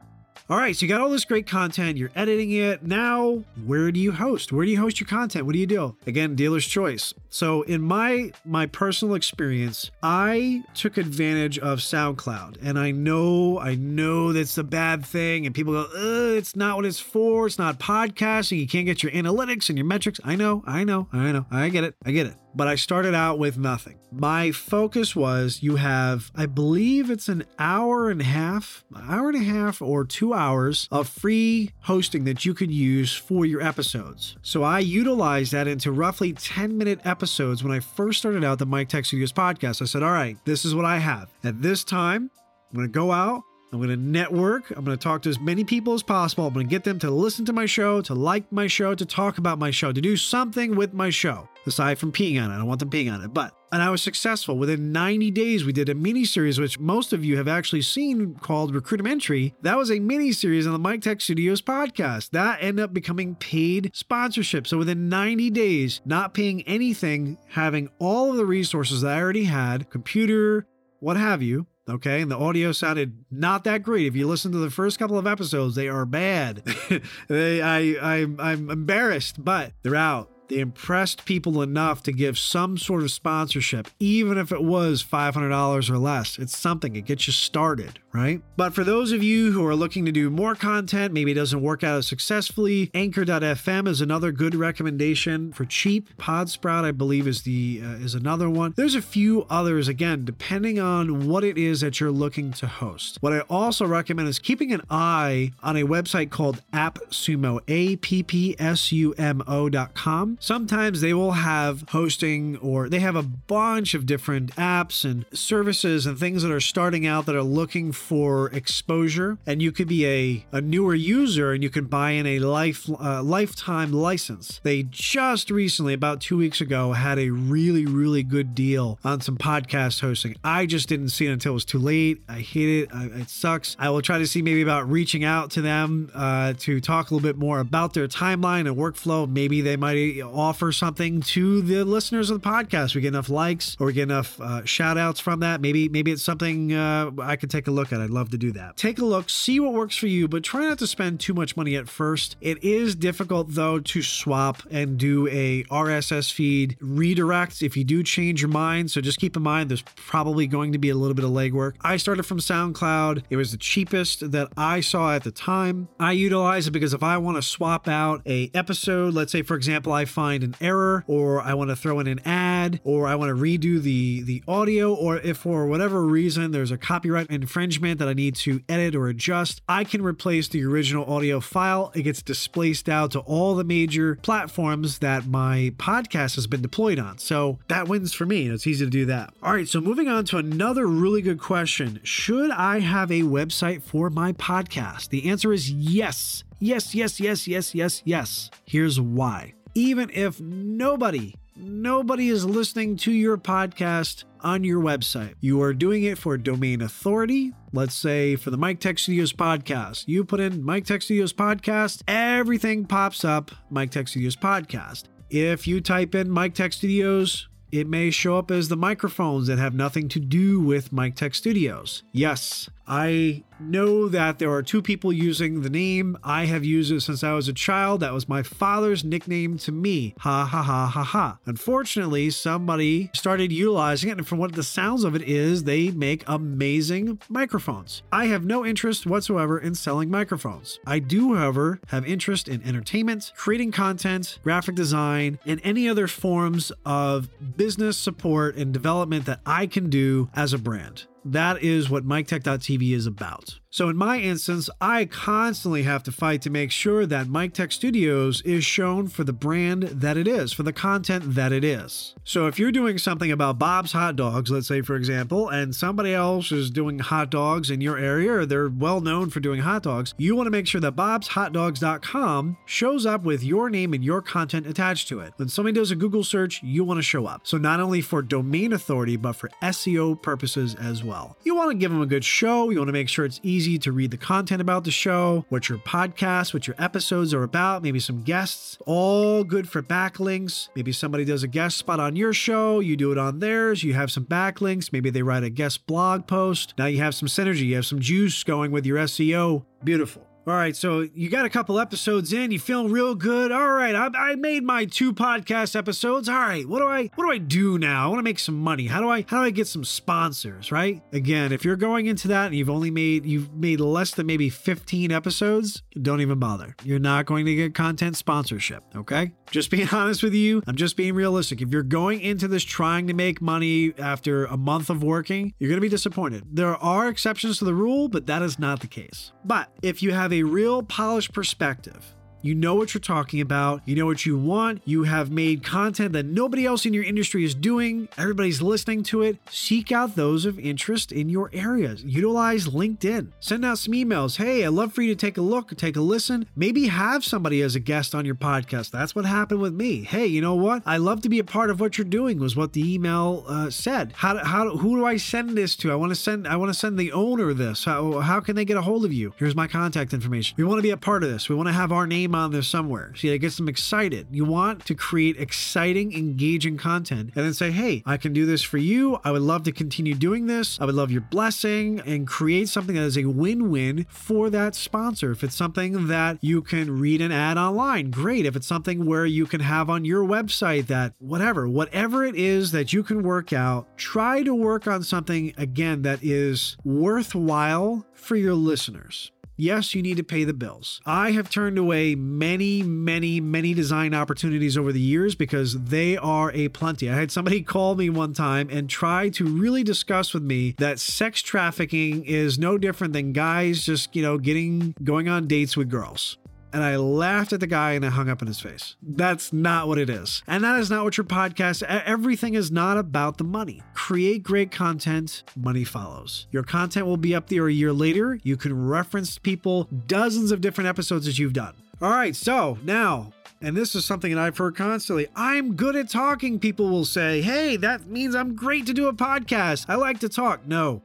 All 0.50 0.56
right, 0.56 0.74
so 0.74 0.86
you 0.86 0.88
got 0.88 1.02
all 1.02 1.10
this 1.10 1.26
great 1.26 1.46
content, 1.46 1.98
you're 1.98 2.10
editing 2.16 2.52
it. 2.52 2.82
Now, 2.82 3.44
where 3.66 3.92
do 3.92 4.00
you 4.00 4.12
host? 4.12 4.50
Where 4.50 4.64
do 4.64 4.70
you 4.70 4.80
host 4.80 4.98
your 4.98 5.06
content? 5.06 5.44
What 5.44 5.52
do 5.52 5.58
you 5.58 5.66
do? 5.66 5.94
Again, 6.06 6.36
dealer's 6.36 6.66
choice. 6.66 7.12
So 7.28 7.62
in 7.62 7.82
my 7.82 8.32
my 8.46 8.64
personal 8.64 9.14
experience, 9.14 9.90
I 10.02 10.62
took 10.72 10.96
advantage 10.96 11.58
of 11.58 11.80
SoundCloud, 11.80 12.56
and 12.62 12.78
I 12.78 12.92
know 12.92 13.58
I 13.58 13.74
know 13.74 14.32
that's 14.32 14.56
a 14.56 14.64
bad 14.64 15.04
thing, 15.04 15.44
and 15.44 15.54
people 15.54 15.74
go, 15.74 15.86
"It's 16.34 16.56
not 16.56 16.76
what 16.76 16.86
it's 16.86 16.98
for. 16.98 17.46
It's 17.46 17.58
not 17.58 17.78
podcasting. 17.78 18.58
You 18.58 18.66
can't 18.66 18.86
get 18.86 19.02
your 19.02 19.12
analytics 19.12 19.68
and 19.68 19.76
your 19.76 19.86
metrics." 19.86 20.18
I 20.24 20.34
know, 20.34 20.64
I 20.66 20.82
know, 20.82 21.08
I 21.12 21.30
know. 21.30 21.44
I 21.50 21.68
get 21.68 21.84
it. 21.84 21.94
I 22.06 22.10
get 22.12 22.24
it. 22.24 22.36
But 22.54 22.66
I 22.66 22.74
started 22.74 23.14
out 23.14 23.38
with 23.38 23.58
nothing. 23.58 23.98
My 24.10 24.50
focus 24.52 25.14
was 25.14 25.62
you 25.62 25.76
have, 25.76 26.30
I 26.34 26.46
believe 26.46 27.10
it's 27.10 27.28
an 27.28 27.44
hour 27.58 28.10
and 28.10 28.20
a 28.20 28.24
half, 28.24 28.84
hour 28.96 29.28
and 29.28 29.36
a 29.36 29.44
half 29.44 29.82
or 29.82 30.04
two 30.04 30.32
hours 30.34 30.88
of 30.90 31.08
free 31.08 31.70
hosting 31.82 32.24
that 32.24 32.44
you 32.44 32.54
could 32.54 32.70
use 32.70 33.14
for 33.14 33.44
your 33.44 33.62
episodes. 33.62 34.36
So 34.42 34.62
I 34.62 34.78
utilized 34.78 35.52
that 35.52 35.68
into 35.68 35.92
roughly 35.92 36.32
10 36.32 36.76
minute 36.76 37.00
episodes 37.04 37.62
when 37.62 37.72
I 37.72 37.80
first 37.80 38.18
started 38.18 38.44
out 38.44 38.58
the 38.58 38.66
Mik 38.66 38.88
Tek 38.88 39.04
Studios 39.04 39.32
podcast. 39.32 39.82
I 39.82 39.84
said, 39.84 40.02
all 40.02 40.12
right, 40.12 40.36
this 40.44 40.64
is 40.64 40.74
what 40.74 40.84
I 40.84 40.98
have. 40.98 41.28
At 41.44 41.62
this 41.62 41.84
time, 41.84 42.30
I'm 42.70 42.76
going 42.76 42.88
to 42.88 42.92
go 42.92 43.12
out. 43.12 43.42
I'm 43.70 43.78
going 43.78 43.90
to 43.90 43.96
network. 43.96 44.70
I'm 44.70 44.84
going 44.84 44.96
to 44.96 45.02
talk 45.02 45.22
to 45.22 45.28
as 45.28 45.38
many 45.38 45.62
people 45.62 45.92
as 45.92 46.02
possible. 46.02 46.46
I'm 46.46 46.54
going 46.54 46.66
to 46.66 46.70
get 46.70 46.84
them 46.84 46.98
to 47.00 47.10
listen 47.10 47.44
to 47.46 47.52
my 47.52 47.66
show, 47.66 48.00
to 48.02 48.14
like 48.14 48.50
my 48.50 48.66
show, 48.66 48.94
to 48.94 49.04
talk 49.04 49.36
about 49.36 49.58
my 49.58 49.70
show, 49.70 49.92
to 49.92 50.00
do 50.00 50.16
something 50.16 50.74
with 50.74 50.94
my 50.94 51.10
show, 51.10 51.46
aside 51.68 51.98
from 51.98 52.10
peeing 52.10 52.42
on 52.42 52.50
it. 52.50 52.54
I 52.54 52.58
don't 52.58 52.66
want 52.66 52.80
them 52.80 52.90
peeing 52.90 53.12
on 53.12 53.22
it. 53.22 53.32
But, 53.32 53.54
and 53.70 53.80
I 53.80 53.90
was 53.90 54.02
successful. 54.02 54.58
Within 54.58 54.90
90 54.90 55.30
days, 55.30 55.64
we 55.64 55.72
did 55.72 55.88
a 55.88 55.94
mini 55.94 56.24
series, 56.24 56.58
which 56.58 56.78
most 56.80 57.12
of 57.12 57.24
you 57.24 57.36
have 57.36 57.46
actually 57.46 57.82
seen 57.82 58.34
called 58.34 58.74
Recruitmentary. 58.74 59.54
That 59.62 59.76
was 59.76 59.92
a 59.92 60.00
mini 60.00 60.32
series 60.32 60.66
on 60.66 60.72
the 60.72 60.78
Mik 60.78 61.02
Tek 61.02 61.20
Studios 61.20 61.62
podcast. 61.62 62.30
That 62.30 62.58
ended 62.60 62.84
up 62.84 62.92
becoming 62.92 63.36
paid 63.36 63.92
sponsorship. 63.94 64.66
So 64.66 64.78
within 64.78 65.08
90 65.08 65.50
days, 65.50 66.00
not 66.04 66.34
paying 66.34 66.62
anything, 66.62 67.38
having 67.48 67.90
all 67.98 68.30
of 68.30 68.36
the 68.36 68.46
resources 68.46 69.02
that 69.02 69.16
I 69.16 69.20
already 69.20 69.44
had, 69.44 69.90
computer, 69.90 70.66
what 70.98 71.16
have 71.16 71.42
you, 71.42 71.66
Okay, 71.88 72.20
and 72.20 72.30
the 72.30 72.36
audio 72.36 72.72
sounded 72.72 73.24
not 73.30 73.64
that 73.64 73.82
great. 73.82 74.06
If 74.06 74.14
you 74.14 74.26
listen 74.26 74.52
to 74.52 74.58
the 74.58 74.70
first 74.70 74.98
couple 74.98 75.16
of 75.16 75.26
episodes, 75.26 75.74
they 75.74 75.88
are 75.88 76.04
bad. 76.04 76.62
they, 77.28 77.62
I, 77.62 77.78
I, 77.78 78.26
I'm 78.38 78.68
embarrassed, 78.70 79.42
but 79.42 79.72
they're 79.82 79.96
out. 79.96 80.30
They 80.48 80.60
impressed 80.60 81.24
people 81.26 81.60
enough 81.60 82.02
to 82.04 82.12
give 82.12 82.38
some 82.38 82.78
sort 82.78 83.02
of 83.02 83.10
sponsorship, 83.10 83.88
even 84.00 84.38
if 84.38 84.50
it 84.50 84.62
was 84.62 85.04
$500 85.04 85.90
or 85.90 85.98
less. 85.98 86.38
It's 86.38 86.56
something, 86.56 86.96
it 86.96 87.04
gets 87.04 87.26
you 87.26 87.32
started, 87.34 87.98
right? 88.12 88.42
But 88.56 88.74
for 88.74 88.84
those 88.84 89.12
of 89.12 89.22
you 89.22 89.52
who 89.52 89.64
are 89.66 89.74
looking 89.74 90.04
to 90.06 90.12
do 90.12 90.30
more 90.30 90.54
content, 90.54 91.12
maybe 91.12 91.32
it 91.32 91.34
doesn't 91.34 91.60
work 91.60 91.84
out 91.84 91.98
as 91.98 92.06
successfully, 92.06 92.90
Anchor.fm 92.94 93.86
is 93.86 94.00
another 94.00 94.32
good 94.32 94.54
recommendation 94.54 95.52
for 95.52 95.64
cheap. 95.64 96.16
Podsprout, 96.16 96.84
I 96.84 96.90
believe, 96.90 97.26
is 97.26 97.42
the 97.42 97.80
uh, 97.84 97.88
is 98.04 98.14
another 98.14 98.48
one. 98.48 98.74
There's 98.76 98.94
a 98.94 99.02
few 99.02 99.46
others, 99.50 99.88
again, 99.88 100.24
depending 100.24 100.78
on 100.78 101.28
what 101.28 101.44
it 101.44 101.58
is 101.58 101.80
that 101.80 102.00
you're 102.00 102.10
looking 102.10 102.52
to 102.54 102.66
host. 102.66 103.18
What 103.20 103.32
I 103.32 103.40
also 103.40 103.86
recommend 103.86 104.28
is 104.28 104.38
keeping 104.38 104.72
an 104.72 104.82
eye 104.90 105.52
on 105.62 105.76
a 105.76 105.84
website 105.84 106.30
called 106.30 106.62
AppSumo, 106.72 107.60
A 107.68 107.96
P 107.96 108.22
P 108.22 108.56
S 108.58 108.92
U 108.92 109.14
M 109.14 109.42
O.com. 109.46 110.38
Sometimes 110.40 111.00
they 111.00 111.14
will 111.14 111.32
have 111.32 111.84
hosting 111.90 112.56
or 112.58 112.88
they 112.88 113.00
have 113.00 113.16
a 113.16 113.22
bunch 113.22 113.94
of 113.94 114.06
different 114.06 114.54
apps 114.56 115.04
and 115.04 115.24
services 115.32 116.06
and 116.06 116.18
things 116.18 116.42
that 116.42 116.50
are 116.50 116.60
starting 116.60 117.06
out 117.06 117.26
that 117.26 117.36
are 117.36 117.42
looking 117.42 117.92
for 117.98 118.48
exposure. 118.50 119.38
And 119.46 119.60
you 119.60 119.72
could 119.72 119.88
be 119.88 120.06
a, 120.06 120.46
a 120.52 120.60
newer 120.60 120.94
user 120.94 121.52
and 121.52 121.62
you 121.62 121.70
can 121.70 121.86
buy 121.86 122.12
in 122.12 122.26
a 122.26 122.38
life 122.38 122.88
uh, 122.88 123.22
lifetime 123.22 123.92
license. 123.92 124.60
They 124.62 124.84
just 124.84 125.50
recently, 125.50 125.94
about 125.94 126.20
two 126.20 126.36
weeks 126.36 126.60
ago, 126.60 126.92
had 126.92 127.18
a 127.18 127.30
really, 127.30 127.84
really 127.84 128.22
good 128.22 128.54
deal 128.54 128.98
on 129.04 129.20
some 129.20 129.36
podcast 129.36 130.00
hosting. 130.00 130.36
I 130.44 130.66
just 130.66 130.88
didn't 130.88 131.10
see 131.10 131.26
it 131.26 131.32
until 131.32 131.52
it 131.52 131.54
was 131.54 131.64
too 131.64 131.78
late. 131.78 132.22
I 132.28 132.40
hate 132.40 132.82
it. 132.82 132.88
I, 132.94 133.06
it 133.06 133.30
sucks. 133.30 133.76
I 133.78 133.90
will 133.90 134.02
try 134.02 134.18
to 134.18 134.26
see 134.26 134.42
maybe 134.42 134.62
about 134.62 134.88
reaching 134.88 135.24
out 135.24 135.50
to 135.52 135.60
them 135.60 136.10
uh, 136.14 136.54
to 136.60 136.80
talk 136.80 137.10
a 137.10 137.14
little 137.14 137.26
bit 137.26 137.36
more 137.36 137.60
about 137.60 137.94
their 137.94 138.08
timeline 138.08 138.66
and 138.66 138.76
workflow. 138.76 139.28
Maybe 139.28 139.60
they 139.60 139.76
might 139.76 140.20
offer 140.22 140.72
something 140.72 141.20
to 141.22 141.60
the 141.62 141.84
listeners 141.84 142.30
of 142.30 142.40
the 142.40 142.48
podcast. 142.48 142.94
We 142.94 143.00
get 143.00 143.08
enough 143.08 143.28
likes 143.28 143.76
or 143.80 143.86
we 143.86 143.92
get 143.92 144.04
enough 144.04 144.40
uh, 144.40 144.64
shout 144.64 144.98
outs 144.98 145.20
from 145.20 145.40
that. 145.40 145.60
Maybe 145.60 145.88
maybe 145.88 146.12
it's 146.12 146.22
something 146.22 146.72
uh, 146.72 147.10
I 147.20 147.36
could 147.36 147.50
take 147.50 147.66
a 147.66 147.70
look 147.70 147.87
at. 147.92 148.00
I'd 148.00 148.10
love 148.10 148.30
to 148.30 148.38
do 148.38 148.52
that. 148.52 148.76
Take 148.76 148.98
a 148.98 149.04
look, 149.04 149.30
see 149.30 149.60
what 149.60 149.72
works 149.72 149.96
for 149.96 150.06
you, 150.06 150.28
but 150.28 150.42
try 150.42 150.66
not 150.66 150.78
to 150.78 150.86
spend 150.86 151.20
too 151.20 151.34
much 151.34 151.56
money 151.56 151.76
at 151.76 151.88
first. 151.88 152.36
It 152.40 152.62
is 152.62 152.94
difficult 152.94 153.54
though 153.54 153.80
to 153.80 154.02
swap 154.02 154.62
and 154.70 154.98
do 154.98 155.26
a 155.28 155.64
RSS 155.64 156.32
feed 156.32 156.76
redirect 156.80 157.62
if 157.62 157.76
you 157.76 157.84
do 157.84 158.02
change 158.02 158.42
your 158.42 158.50
mind. 158.50 158.90
So 158.90 159.00
just 159.00 159.18
keep 159.18 159.36
in 159.36 159.42
mind 159.42 159.70
there's 159.70 159.82
probably 159.82 160.46
going 160.46 160.72
to 160.72 160.78
be 160.78 160.90
a 160.90 160.94
little 160.94 161.14
bit 161.14 161.24
of 161.24 161.30
legwork. 161.30 161.74
I 161.80 161.96
started 161.96 162.24
from 162.24 162.38
SoundCloud. 162.38 163.24
It 163.30 163.36
was 163.36 163.52
the 163.52 163.58
cheapest 163.58 164.30
that 164.30 164.48
I 164.56 164.80
saw 164.80 165.14
at 165.14 165.24
the 165.24 165.30
time. 165.30 165.88
I 165.98 166.12
utilize 166.12 166.66
it 166.66 166.72
because 166.72 166.94
if 166.94 167.02
I 167.02 167.18
want 167.18 167.36
to 167.36 167.42
swap 167.42 167.88
out 167.88 168.22
a 168.26 168.50
episode, 168.54 169.14
let's 169.14 169.32
say 169.32 169.42
for 169.42 169.56
example 169.56 169.92
I 169.92 170.04
find 170.04 170.42
an 170.42 170.54
error 170.60 171.04
or 171.06 171.40
I 171.40 171.54
want 171.54 171.70
to 171.70 171.76
throw 171.76 172.00
in 172.00 172.06
an 172.06 172.20
ad 172.24 172.80
or 172.84 173.06
I 173.06 173.14
want 173.14 173.30
to 173.30 173.42
redo 173.42 173.80
the 173.80 174.22
the 174.22 174.42
audio 174.46 174.94
or 174.94 175.18
if 175.18 175.38
for 175.38 175.66
whatever 175.66 176.02
reason 176.02 176.50
there's 176.50 176.70
a 176.70 176.78
copyright 176.78 177.30
infringement 177.30 177.77
that 177.80 178.08
I 178.08 178.12
need 178.12 178.34
to 178.36 178.60
edit 178.68 178.94
or 178.94 179.08
adjust, 179.08 179.62
I 179.68 179.84
can 179.84 180.02
replace 180.02 180.48
the 180.48 180.64
original 180.64 181.04
audio 181.12 181.40
file. 181.40 181.92
It 181.94 182.02
gets 182.02 182.22
displaced 182.22 182.88
out 182.88 183.12
to 183.12 183.20
all 183.20 183.54
the 183.54 183.64
major 183.64 184.16
platforms 184.16 184.98
that 184.98 185.26
my 185.26 185.72
podcast 185.76 186.34
has 186.34 186.46
been 186.46 186.62
deployed 186.62 186.98
on. 186.98 187.18
So 187.18 187.58
that 187.68 187.88
wins 187.88 188.12
for 188.12 188.26
me. 188.26 188.48
It's 188.48 188.66
easy 188.66 188.84
to 188.84 188.90
do 188.90 189.06
that. 189.06 189.32
All 189.42 189.52
right, 189.52 189.68
so 189.68 189.80
moving 189.80 190.08
on 190.08 190.24
to 190.26 190.38
another 190.38 190.86
really 190.86 191.22
good 191.22 191.40
question. 191.40 192.00
Should 192.02 192.50
I 192.50 192.80
have 192.80 193.10
a 193.10 193.22
website 193.22 193.82
for 193.82 194.10
my 194.10 194.32
podcast? 194.32 195.08
The 195.08 195.28
answer 195.28 195.52
is 195.52 195.70
yes. 195.70 196.44
Yes, 196.60 196.94
yes, 196.94 197.20
yes, 197.20 197.46
yes, 197.46 197.74
yes, 197.74 198.02
yes. 198.04 198.50
Here's 198.64 199.00
why 199.00 199.54
even 199.78 200.10
if 200.12 200.40
nobody, 200.40 201.34
nobody 201.58 202.28
is 202.28 202.44
listening 202.44 202.96
to 202.98 203.12
your 203.12 203.36
podcast 203.36 204.24
on 204.40 204.64
your 204.64 204.82
website. 204.82 205.34
You 205.40 205.60
are 205.62 205.74
doing 205.74 206.04
it 206.04 206.18
for 206.18 206.38
domain 206.38 206.82
authority. 206.82 207.52
Let's 207.72 207.94
say 207.94 208.36
for 208.36 208.50
the 208.50 208.56
Mik 208.56 208.80
Tek 208.80 208.98
Studios 208.98 209.32
podcast, 209.32 210.04
you 210.06 210.24
put 210.24 210.40
in 210.40 210.64
Mik 210.64 210.84
Tek 210.84 211.02
Studios 211.02 211.32
podcast, 211.32 212.02
everything 212.06 212.84
pops 212.84 213.24
up 213.24 213.50
Mik 213.70 213.90
Tek 213.90 214.08
Studios 214.08 214.36
podcast. 214.36 215.04
If 215.30 215.66
you 215.66 215.80
type 215.80 216.14
in 216.14 216.32
Mik 216.32 216.54
Tek 216.54 216.72
Studios, 216.72 217.48
it 217.70 217.86
may 217.86 218.10
show 218.10 218.38
up 218.38 218.50
as 218.50 218.68
the 218.68 218.76
microphones 218.76 219.46
that 219.48 219.58
have 219.58 219.74
nothing 219.74 220.08
to 220.08 220.20
do 220.20 220.60
with 220.60 220.92
Mik 220.92 221.16
Tek 221.16 221.34
Studios. 221.34 222.02
Yes, 222.12 222.70
I 222.88 223.44
know 223.60 224.08
that 224.08 224.38
there 224.38 224.50
are 224.50 224.62
two 224.62 224.80
people 224.80 225.12
using 225.12 225.62
the 225.62 225.70
name. 225.70 226.16
I 226.22 226.46
have 226.46 226.64
used 226.64 226.92
it 226.92 227.00
since 227.00 227.22
I 227.22 227.32
was 227.32 227.48
a 227.48 227.52
child. 227.52 228.00
That 228.00 228.12
was 228.12 228.28
my 228.28 228.42
father's 228.42 229.04
nickname 229.04 229.58
to 229.58 229.72
me. 229.72 230.14
Ha 230.20 230.44
ha 230.44 230.62
ha 230.62 230.86
ha 230.86 231.02
ha. 231.02 231.38
Unfortunately, 231.44 232.30
somebody 232.30 233.10
started 233.14 233.52
utilizing 233.52 234.10
it, 234.10 234.18
and 234.18 234.26
from 234.26 234.38
what 234.38 234.52
the 234.52 234.62
sounds 234.62 235.04
of 235.04 235.14
it 235.14 235.22
is, 235.22 235.64
they 235.64 235.90
make 235.90 236.24
amazing 236.26 237.20
microphones. 237.28 238.02
I 238.12 238.26
have 238.26 238.44
no 238.44 238.64
interest 238.64 239.06
whatsoever 239.06 239.58
in 239.58 239.74
selling 239.74 240.10
microphones. 240.10 240.78
I 240.86 240.98
do, 240.98 241.34
however, 241.34 241.80
have 241.88 242.06
interest 242.06 242.48
in 242.48 242.62
entertainment, 242.62 243.32
creating 243.36 243.72
content, 243.72 244.38
graphic 244.42 244.74
design, 244.74 245.38
and 245.44 245.60
any 245.64 245.88
other 245.88 246.06
forms 246.06 246.72
of 246.86 247.28
business 247.56 247.96
support 247.96 248.56
and 248.56 248.72
development 248.72 249.26
that 249.26 249.40
I 249.44 249.66
can 249.66 249.90
do 249.90 250.30
as 250.34 250.52
a 250.52 250.58
brand. 250.58 251.06
That 251.24 251.62
is 251.62 251.90
what 251.90 252.04
MikTek.tv 252.04 252.92
is 252.92 253.06
about. 253.06 253.58
So 253.70 253.90
in 253.90 253.96
my 253.96 254.18
instance, 254.18 254.70
I 254.80 255.04
constantly 255.04 255.82
have 255.82 256.02
to 256.04 256.12
fight 256.12 256.40
to 256.42 256.50
make 256.50 256.70
sure 256.70 257.04
that 257.04 257.28
Mik 257.28 257.52
Tek 257.52 257.70
Studios 257.70 258.40
is 258.42 258.64
shown 258.64 259.08
for 259.08 259.24
the 259.24 259.32
brand 259.32 259.82
that 259.82 260.16
it 260.16 260.26
is, 260.26 260.54
for 260.54 260.62
the 260.62 260.72
content 260.72 261.34
that 261.34 261.52
it 261.52 261.62
is. 261.62 262.14
So 262.24 262.46
if 262.46 262.58
you're 262.58 262.72
doing 262.72 262.96
something 262.96 263.30
about 263.30 263.58
Bob's 263.58 263.92
Hot 263.92 264.16
Dogs, 264.16 264.50
let's 264.50 264.68
say 264.68 264.80
for 264.80 264.96
example, 264.96 265.50
and 265.50 265.74
somebody 265.74 266.14
else 266.14 266.50
is 266.50 266.70
doing 266.70 266.98
hot 266.98 267.30
dogs 267.30 267.70
in 267.70 267.82
your 267.82 267.98
area, 267.98 268.32
or 268.32 268.46
they're 268.46 268.70
well 268.70 269.02
known 269.02 269.28
for 269.28 269.40
doing 269.40 269.60
hot 269.60 269.82
dogs, 269.82 270.14
you 270.16 270.34
want 270.34 270.46
to 270.46 270.50
make 270.50 270.66
sure 270.66 270.80
that 270.80 270.96
bobshotdogs.com 270.96 272.56
shows 272.64 273.04
up 273.04 273.22
with 273.24 273.42
your 273.44 273.68
name 273.68 273.92
and 273.92 274.02
your 274.02 274.22
content 274.22 274.66
attached 274.66 275.08
to 275.08 275.20
it. 275.20 275.34
When 275.36 275.50
somebody 275.50 275.74
does 275.74 275.90
a 275.90 275.96
Google 275.96 276.24
search, 276.24 276.62
you 276.62 276.84
want 276.84 276.98
to 276.98 277.02
show 277.02 277.26
up. 277.26 277.46
So 277.46 277.58
not 277.58 277.80
only 277.80 278.00
for 278.00 278.22
domain 278.22 278.72
authority, 278.72 279.16
but 279.16 279.34
for 279.34 279.50
SEO 279.62 280.20
purposes 280.22 280.74
as 280.74 281.04
well. 281.04 281.36
You 281.44 281.54
want 281.54 281.70
to 281.70 281.76
give 281.76 281.90
them 281.90 282.00
a 282.00 282.06
good 282.06 282.24
show. 282.24 282.70
You 282.70 282.78
want 282.78 282.88
to 282.88 282.92
make 282.92 283.10
sure 283.10 283.26
it's 283.26 283.40
easy 283.42 283.57
to 283.58 283.92
read 283.92 284.12
the 284.12 284.16
content 284.16 284.60
about 284.60 284.84
the 284.84 284.92
show, 284.92 285.44
what 285.48 285.68
your 285.68 285.78
podcast, 285.78 286.54
what 286.54 286.68
your 286.68 286.76
episodes 286.78 287.34
are 287.34 287.42
about, 287.42 287.82
maybe 287.82 287.98
some 287.98 288.22
guests, 288.22 288.78
all 288.86 289.42
good 289.42 289.68
for 289.68 289.82
backlinks. 289.82 290.68
Maybe 290.76 290.92
somebody 290.92 291.24
does 291.24 291.42
a 291.42 291.48
guest 291.48 291.76
spot 291.76 291.98
on 291.98 292.14
your 292.14 292.32
show, 292.32 292.78
you 292.78 292.96
do 292.96 293.10
it 293.10 293.18
on 293.18 293.40
theirs, 293.40 293.82
you 293.82 293.94
have 293.94 294.12
some 294.12 294.24
backlinks, 294.24 294.92
maybe 294.92 295.10
they 295.10 295.22
write 295.22 295.42
a 295.42 295.50
guest 295.50 295.86
blog 295.88 296.28
post. 296.28 296.74
Now 296.78 296.86
you 296.86 296.98
have 296.98 297.16
some 297.16 297.26
synergy, 297.26 297.66
you 297.66 297.74
have 297.74 297.86
some 297.86 297.98
juice 297.98 298.44
going 298.44 298.70
with 298.70 298.86
your 298.86 298.98
SEO. 298.98 299.64
Beautiful. 299.82 300.27
All 300.48 300.54
right, 300.54 300.74
so 300.74 301.06
you 301.14 301.28
got 301.28 301.44
a 301.44 301.50
couple 301.50 301.78
episodes 301.78 302.32
in, 302.32 302.50
you 302.50 302.58
feeling 302.58 302.90
real 302.90 303.14
good. 303.14 303.52
All 303.52 303.74
right, 303.74 303.94
I, 303.94 304.08
I 304.16 304.34
made 304.34 304.64
my 304.64 304.86
two 304.86 305.12
podcast 305.12 305.76
episodes. 305.76 306.26
All 306.26 306.38
right, 306.38 306.66
what 306.66 306.78
do 306.78 306.86
I 306.86 307.10
what 307.16 307.26
do 307.26 307.30
I 307.30 307.36
do 307.36 307.78
now? 307.78 308.06
I 308.06 308.08
want 308.08 308.18
to 308.18 308.22
make 308.22 308.38
some 308.38 308.58
money. 308.58 308.86
How 308.86 309.02
do 309.02 309.10
I 309.10 309.26
how 309.28 309.40
do 309.40 309.44
I 309.44 309.50
get 309.50 309.66
some 309.66 309.84
sponsors? 309.84 310.72
Right? 310.72 311.02
Again, 311.12 311.52
if 311.52 311.66
you're 311.66 311.76
going 311.76 312.06
into 312.06 312.28
that 312.28 312.46
and 312.46 312.54
you've 312.54 312.70
only 312.70 312.90
made 312.90 313.26
you've 313.26 313.52
made 313.52 313.78
less 313.78 314.12
than 314.12 314.24
maybe 314.24 314.48
15 314.48 315.12
episodes, 315.12 315.82
don't 316.00 316.22
even 316.22 316.38
bother. 316.38 316.74
You're 316.82 316.98
not 316.98 317.26
going 317.26 317.44
to 317.44 317.54
get 317.54 317.74
content 317.74 318.16
sponsorship. 318.16 318.84
Okay, 318.96 319.32
just 319.50 319.70
being 319.70 319.88
honest 319.92 320.22
with 320.22 320.32
you. 320.32 320.62
I'm 320.66 320.76
just 320.76 320.96
being 320.96 321.14
realistic. 321.14 321.60
If 321.60 321.68
you're 321.72 321.82
going 321.82 322.22
into 322.22 322.48
this 322.48 322.64
trying 322.64 323.06
to 323.08 323.12
make 323.12 323.42
money 323.42 323.92
after 323.98 324.46
a 324.46 324.56
month 324.56 324.88
of 324.88 325.02
working, 325.02 325.52
you're 325.58 325.68
going 325.68 325.76
to 325.76 325.82
be 325.82 325.90
disappointed. 325.90 326.44
There 326.50 326.74
are 326.76 327.08
exceptions 327.08 327.58
to 327.58 327.66
the 327.66 327.74
rule, 327.74 328.08
but 328.08 328.24
that 328.28 328.40
is 328.40 328.58
not 328.58 328.80
the 328.80 328.86
case. 328.86 329.32
But 329.44 329.70
if 329.82 330.02
you 330.02 330.12
have 330.12 330.32
a 330.32 330.37
real 330.42 330.82
polished 330.82 331.32
perspective, 331.32 332.14
you 332.42 332.54
know 332.54 332.74
what 332.74 332.94
you're 332.94 333.00
talking 333.00 333.40
about. 333.40 333.82
You 333.84 333.96
know 333.96 334.06
what 334.06 334.24
you 334.24 334.38
want. 334.38 334.82
You 334.84 335.04
have 335.04 335.30
made 335.30 335.64
content 335.64 336.12
that 336.12 336.26
nobody 336.26 336.66
else 336.66 336.86
in 336.86 336.94
your 336.94 337.04
industry 337.04 337.44
is 337.44 337.54
doing. 337.54 338.08
Everybody's 338.16 338.62
listening 338.62 339.02
to 339.04 339.22
it. 339.22 339.38
Seek 339.50 339.90
out 339.92 340.16
those 340.16 340.44
of 340.44 340.58
interest 340.58 341.12
in 341.12 341.28
your 341.28 341.50
areas. 341.52 342.02
Utilize 342.04 342.68
LinkedIn. 342.68 343.32
Send 343.40 343.64
out 343.64 343.78
some 343.78 343.94
emails. 343.94 344.36
Hey, 344.36 344.64
I'd 344.64 344.68
love 344.68 344.92
for 344.92 345.02
you 345.02 345.14
to 345.14 345.26
take 345.26 345.36
a 345.36 345.42
look, 345.42 345.76
take 345.76 345.96
a 345.96 346.00
listen. 346.00 346.46
Maybe 346.54 346.86
have 346.86 347.24
somebody 347.24 347.62
as 347.62 347.74
a 347.74 347.80
guest 347.80 348.14
on 348.14 348.24
your 348.24 348.34
podcast. 348.34 348.90
That's 348.90 349.14
what 349.14 349.24
happened 349.24 349.60
with 349.60 349.74
me. 349.74 350.04
Hey, 350.04 350.26
you 350.26 350.40
know 350.40 350.54
what? 350.54 350.82
I 350.86 350.96
love 350.96 351.22
to 351.22 351.28
be 351.28 351.38
a 351.38 351.44
part 351.44 351.70
of 351.70 351.80
what 351.80 351.98
you're 351.98 352.04
doing. 352.04 352.38
Was 352.38 352.56
what 352.56 352.72
the 352.72 352.94
email 352.94 353.44
uh, 353.48 353.70
said. 353.70 354.12
How 354.16 354.44
how 354.44 354.76
who 354.76 354.96
do 354.96 355.04
I 355.04 355.16
send 355.16 355.56
this 355.56 355.74
to? 355.76 355.90
I 355.90 355.94
want 355.94 356.10
to 356.10 356.16
send 356.16 356.46
I 356.46 356.56
want 356.56 356.70
to 356.70 356.78
send 356.78 356.98
the 356.98 357.12
owner 357.12 357.52
this. 357.52 357.84
How 357.84 358.20
how 358.20 358.40
can 358.40 358.56
they 358.56 358.64
get 358.64 358.76
a 358.76 358.82
hold 358.82 359.04
of 359.04 359.12
you? 359.12 359.34
Here's 359.36 359.56
my 359.56 359.66
contact 359.66 360.12
information. 360.12 360.54
We 360.56 360.64
want 360.64 360.78
to 360.78 360.82
be 360.82 360.90
a 360.90 360.96
part 360.96 361.22
of 361.24 361.30
this. 361.30 361.48
We 361.48 361.54
want 361.54 361.68
to 361.68 361.72
have 361.72 361.92
our 361.92 362.06
name 362.06 362.27
on 362.34 362.52
there 362.52 362.62
somewhere. 362.62 363.14
See, 363.16 363.30
that 363.30 363.38
gets 363.38 363.56
them 363.56 363.68
excited. 363.68 364.28
You 364.30 364.44
want 364.44 364.84
to 364.86 364.94
create 364.94 365.36
exciting, 365.38 366.12
engaging 366.12 366.76
content 366.76 367.32
and 367.34 367.44
then 367.44 367.54
say, 367.54 367.70
hey, 367.70 368.02
I 368.06 368.16
can 368.16 368.32
do 368.32 368.46
this 368.46 368.62
for 368.62 368.78
you. 368.78 369.18
I 369.24 369.30
would 369.30 369.42
love 369.42 369.62
to 369.64 369.72
continue 369.72 370.14
doing 370.14 370.46
this. 370.46 370.80
I 370.80 370.84
would 370.84 370.94
love 370.94 371.10
your 371.10 371.20
blessing 371.20 372.00
and 372.00 372.26
create 372.26 372.68
something 372.68 372.94
that 372.94 373.02
is 373.02 373.18
a 373.18 373.26
win 373.26 373.70
win 373.70 374.06
for 374.08 374.50
that 374.50 374.74
sponsor. 374.74 375.30
If 375.30 375.44
it's 375.44 375.56
something 375.56 376.08
that 376.08 376.38
you 376.40 376.62
can 376.62 376.98
read 376.98 377.20
an 377.20 377.32
ad 377.32 377.58
online, 377.58 378.10
great. 378.10 378.46
If 378.46 378.56
it's 378.56 378.66
something 378.66 379.06
where 379.06 379.26
you 379.26 379.46
can 379.46 379.60
have 379.60 379.90
on 379.90 380.04
your 380.04 380.24
website 380.24 380.86
that 380.86 381.14
whatever, 381.18 381.68
whatever 381.68 382.24
it 382.24 382.34
is 382.34 382.72
that 382.72 382.92
you 382.92 383.02
can 383.02 383.22
work 383.22 383.52
out, 383.52 383.96
try 383.96 384.42
to 384.42 384.54
work 384.54 384.86
on 384.86 385.02
something 385.02 385.54
again 385.56 386.02
that 386.02 386.22
is 386.22 386.76
worthwhile 386.84 388.06
for 388.12 388.36
your 388.36 388.54
listeners. 388.54 389.30
Yes, 389.60 389.92
you 389.92 390.02
need 390.02 390.18
to 390.18 390.22
pay 390.22 390.44
the 390.44 390.54
bills. 390.54 391.00
I 391.04 391.32
have 391.32 391.50
turned 391.50 391.78
away 391.78 392.14
many, 392.14 392.84
many, 392.84 393.40
many 393.40 393.74
design 393.74 394.14
opportunities 394.14 394.78
over 394.78 394.92
the 394.92 395.00
years 395.00 395.34
because 395.34 395.76
they 395.76 396.16
are 396.16 396.52
a 396.52 396.68
plenty. 396.68 397.10
I 397.10 397.16
had 397.16 397.32
somebody 397.32 397.62
call 397.74 397.96
me 397.96 398.08
one 398.08 398.34
time 398.34 398.68
and 398.70 398.88
try 398.88 399.30
to 399.30 399.44
really 399.44 399.82
discuss 399.82 400.32
with 400.32 400.44
me 400.44 400.76
that 400.78 401.00
sex 401.00 401.42
trafficking 401.42 402.24
is 402.24 402.56
no 402.56 402.78
different 402.78 403.14
than 403.14 403.32
guys 403.32 403.84
just, 403.84 404.14
you 404.14 404.22
know, 404.22 404.38
getting 404.38 404.94
going 405.02 405.28
on 405.28 405.48
dates 405.48 405.76
with 405.76 405.90
girls 405.90 406.38
and 406.72 406.82
I 406.82 406.96
laughed 406.96 407.52
at 407.52 407.60
the 407.60 407.66
guy 407.66 407.92
and 407.92 408.04
I 408.04 408.10
hung 408.10 408.28
up 408.28 408.42
in 408.42 408.48
his 408.48 408.60
face. 408.60 408.96
That's 409.02 409.52
not 409.52 409.88
what 409.88 409.98
it 409.98 410.10
is. 410.10 410.42
And 410.46 410.64
that 410.64 410.78
is 410.78 410.90
not 410.90 411.04
what 411.04 411.16
your 411.16 411.24
podcast 411.24 411.82
everything 411.82 412.54
is 412.54 412.70
not 412.70 412.98
about 412.98 413.38
the 413.38 413.44
money. 413.44 413.82
Create 413.94 414.42
great 414.42 414.70
content, 414.70 415.44
money 415.56 415.84
follows. 415.84 416.46
Your 416.50 416.62
content 416.62 417.06
will 417.06 417.16
be 417.16 417.34
up 417.34 417.48
there 417.48 417.68
a 417.68 417.72
year 417.72 417.92
later. 417.92 418.38
You 418.42 418.56
can 418.56 418.86
reference 418.86 419.38
people 419.38 419.88
dozens 420.06 420.50
of 420.52 420.60
different 420.60 420.88
episodes 420.88 421.26
that 421.26 421.38
you've 421.38 421.52
done. 421.52 421.74
All 422.00 422.10
right, 422.10 422.36
so 422.36 422.78
now 422.84 423.32
and 423.60 423.76
this 423.76 423.94
is 423.94 424.04
something 424.04 424.34
that 424.34 424.40
I've 424.40 424.56
heard 424.56 424.76
constantly. 424.76 425.26
I'm 425.34 425.74
good 425.74 425.96
at 425.96 426.08
talking, 426.08 426.58
people 426.58 426.88
will 426.88 427.04
say. 427.04 427.40
Hey, 427.40 427.76
that 427.76 428.06
means 428.06 428.34
I'm 428.34 428.54
great 428.54 428.86
to 428.86 428.94
do 428.94 429.08
a 429.08 429.12
podcast. 429.12 429.86
I 429.88 429.96
like 429.96 430.20
to 430.20 430.28
talk. 430.28 430.66
No, 430.66 431.02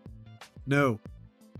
no, 0.68 1.00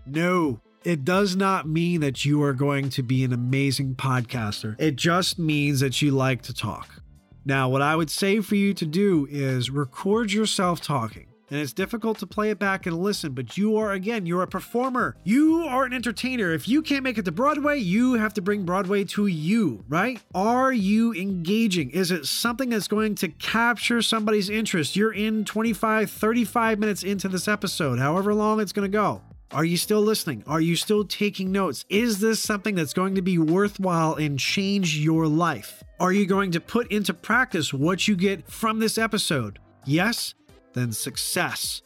no. 0.06 0.60
It 0.84 1.02
does 1.02 1.34
not 1.34 1.66
mean 1.66 2.02
that 2.02 2.26
you 2.26 2.42
are 2.42 2.52
going 2.52 2.90
to 2.90 3.02
be 3.02 3.24
an 3.24 3.32
amazing 3.32 3.94
podcaster. 3.94 4.78
It 4.78 4.96
just 4.96 5.38
means 5.38 5.80
that 5.80 6.02
you 6.02 6.10
like 6.10 6.42
to 6.42 6.52
talk. 6.52 7.02
Now, 7.46 7.70
what 7.70 7.80
I 7.80 7.96
would 7.96 8.10
say 8.10 8.40
for 8.40 8.54
you 8.54 8.74
to 8.74 8.84
do 8.84 9.26
is 9.30 9.70
record 9.70 10.30
yourself 10.30 10.82
talking. 10.82 11.26
And 11.50 11.60
it's 11.60 11.72
difficult 11.72 12.18
to 12.18 12.26
play 12.26 12.50
it 12.50 12.58
back 12.58 12.84
and 12.84 12.98
listen, 12.98 13.32
but 13.32 13.56
you 13.56 13.76
are, 13.76 13.92
again, 13.92 14.26
you're 14.26 14.42
a 14.42 14.46
performer. 14.46 15.16
You 15.24 15.64
are 15.64 15.84
an 15.84 15.92
entertainer. 15.94 16.52
If 16.52 16.68
you 16.68 16.82
can't 16.82 17.02
make 17.02 17.16
it 17.16 17.24
to 17.26 17.32
Broadway, 17.32 17.78
you 17.78 18.14
have 18.14 18.34
to 18.34 18.42
bring 18.42 18.64
Broadway 18.64 19.04
to 19.04 19.26
you, 19.26 19.84
right? 19.88 20.20
Are 20.34 20.72
you 20.72 21.14
engaging? 21.14 21.90
Is 21.90 22.10
it 22.10 22.26
something 22.26 22.70
that's 22.70 22.88
going 22.88 23.14
to 23.16 23.28
capture 23.28 24.02
somebody's 24.02 24.50
interest? 24.50 24.96
You're 24.96 25.12
in 25.12 25.44
25, 25.44 26.10
35 26.10 26.78
minutes 26.78 27.02
into 27.02 27.28
this 27.28 27.46
episode, 27.48 27.98
however 27.98 28.34
long 28.34 28.60
it's 28.60 28.72
going 28.72 28.90
to 28.90 28.94
go. 28.98 29.22
Are 29.54 29.64
you 29.64 29.76
still 29.76 30.00
listening? 30.00 30.42
Are 30.48 30.60
you 30.60 30.74
still 30.74 31.04
taking 31.04 31.52
notes? 31.52 31.84
Is 31.88 32.18
this 32.18 32.42
something 32.42 32.74
that's 32.74 32.92
going 32.92 33.14
to 33.14 33.22
be 33.22 33.38
worthwhile 33.38 34.16
and 34.16 34.36
change 34.36 34.98
your 34.98 35.28
life? 35.28 35.84
Are 36.00 36.12
you 36.12 36.26
going 36.26 36.50
to 36.50 36.60
put 36.60 36.90
into 36.90 37.14
practice 37.14 37.72
what 37.72 38.08
you 38.08 38.16
get 38.16 38.50
from 38.50 38.80
this 38.80 38.98
episode? 38.98 39.60
Yes? 39.84 40.34
Then 40.72 40.90
success. 40.90 41.82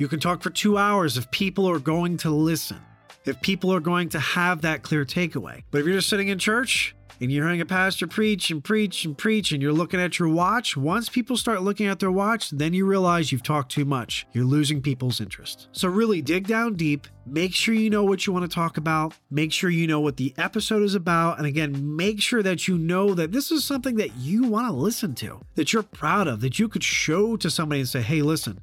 You 0.00 0.08
can 0.08 0.18
talk 0.18 0.42
for 0.42 0.50
two 0.50 0.76
hours 0.76 1.16
if 1.16 1.30
people 1.30 1.70
are 1.70 1.78
going 1.78 2.16
to 2.16 2.30
listen, 2.30 2.80
if 3.24 3.40
people 3.40 3.72
are 3.72 3.78
going 3.78 4.08
to 4.08 4.18
have 4.18 4.62
that 4.62 4.82
clear 4.82 5.04
takeaway. 5.04 5.62
But 5.70 5.82
if 5.82 5.86
you're 5.86 5.94
just 5.94 6.08
sitting 6.08 6.28
in 6.28 6.40
church, 6.40 6.96
and 7.24 7.32
you're 7.32 7.44
hearing 7.44 7.60
a 7.60 7.66
pastor 7.66 8.06
preach 8.06 8.50
and 8.50 8.62
preach 8.62 9.04
and 9.04 9.16
preach 9.16 9.50
and 9.50 9.62
you're 9.62 9.72
looking 9.72 10.00
at 10.00 10.18
your 10.18 10.28
watch, 10.28 10.76
once 10.76 11.08
people 11.08 11.36
start 11.36 11.62
looking 11.62 11.86
at 11.86 11.98
their 11.98 12.10
watch, 12.12 12.50
then 12.50 12.74
you 12.74 12.86
realize 12.86 13.32
you've 13.32 13.42
talked 13.42 13.72
too 13.72 13.84
much. 13.84 14.26
You're 14.32 14.44
losing 14.44 14.82
people's 14.82 15.20
interest. 15.20 15.68
So, 15.72 15.88
really 15.88 16.22
dig 16.22 16.46
down 16.46 16.74
deep. 16.74 17.08
Make 17.26 17.54
sure 17.54 17.74
you 17.74 17.88
know 17.88 18.04
what 18.04 18.26
you 18.26 18.32
want 18.32 18.48
to 18.48 18.54
talk 18.54 18.76
about. 18.76 19.14
Make 19.30 19.50
sure 19.50 19.70
you 19.70 19.86
know 19.86 20.00
what 20.00 20.18
the 20.18 20.34
episode 20.36 20.82
is 20.82 20.94
about. 20.94 21.38
And 21.38 21.46
again, 21.46 21.96
make 21.96 22.20
sure 22.20 22.42
that 22.42 22.68
you 22.68 22.76
know 22.76 23.14
that 23.14 23.32
this 23.32 23.50
is 23.50 23.64
something 23.64 23.96
that 23.96 24.14
you 24.16 24.44
want 24.44 24.68
to 24.68 24.72
listen 24.72 25.14
to, 25.16 25.40
that 25.54 25.72
you're 25.72 25.82
proud 25.82 26.28
of, 26.28 26.40
that 26.42 26.58
you 26.58 26.68
could 26.68 26.84
show 26.84 27.36
to 27.38 27.50
somebody 27.50 27.80
and 27.80 27.88
say, 27.88 28.02
hey, 28.02 28.20
listen, 28.20 28.60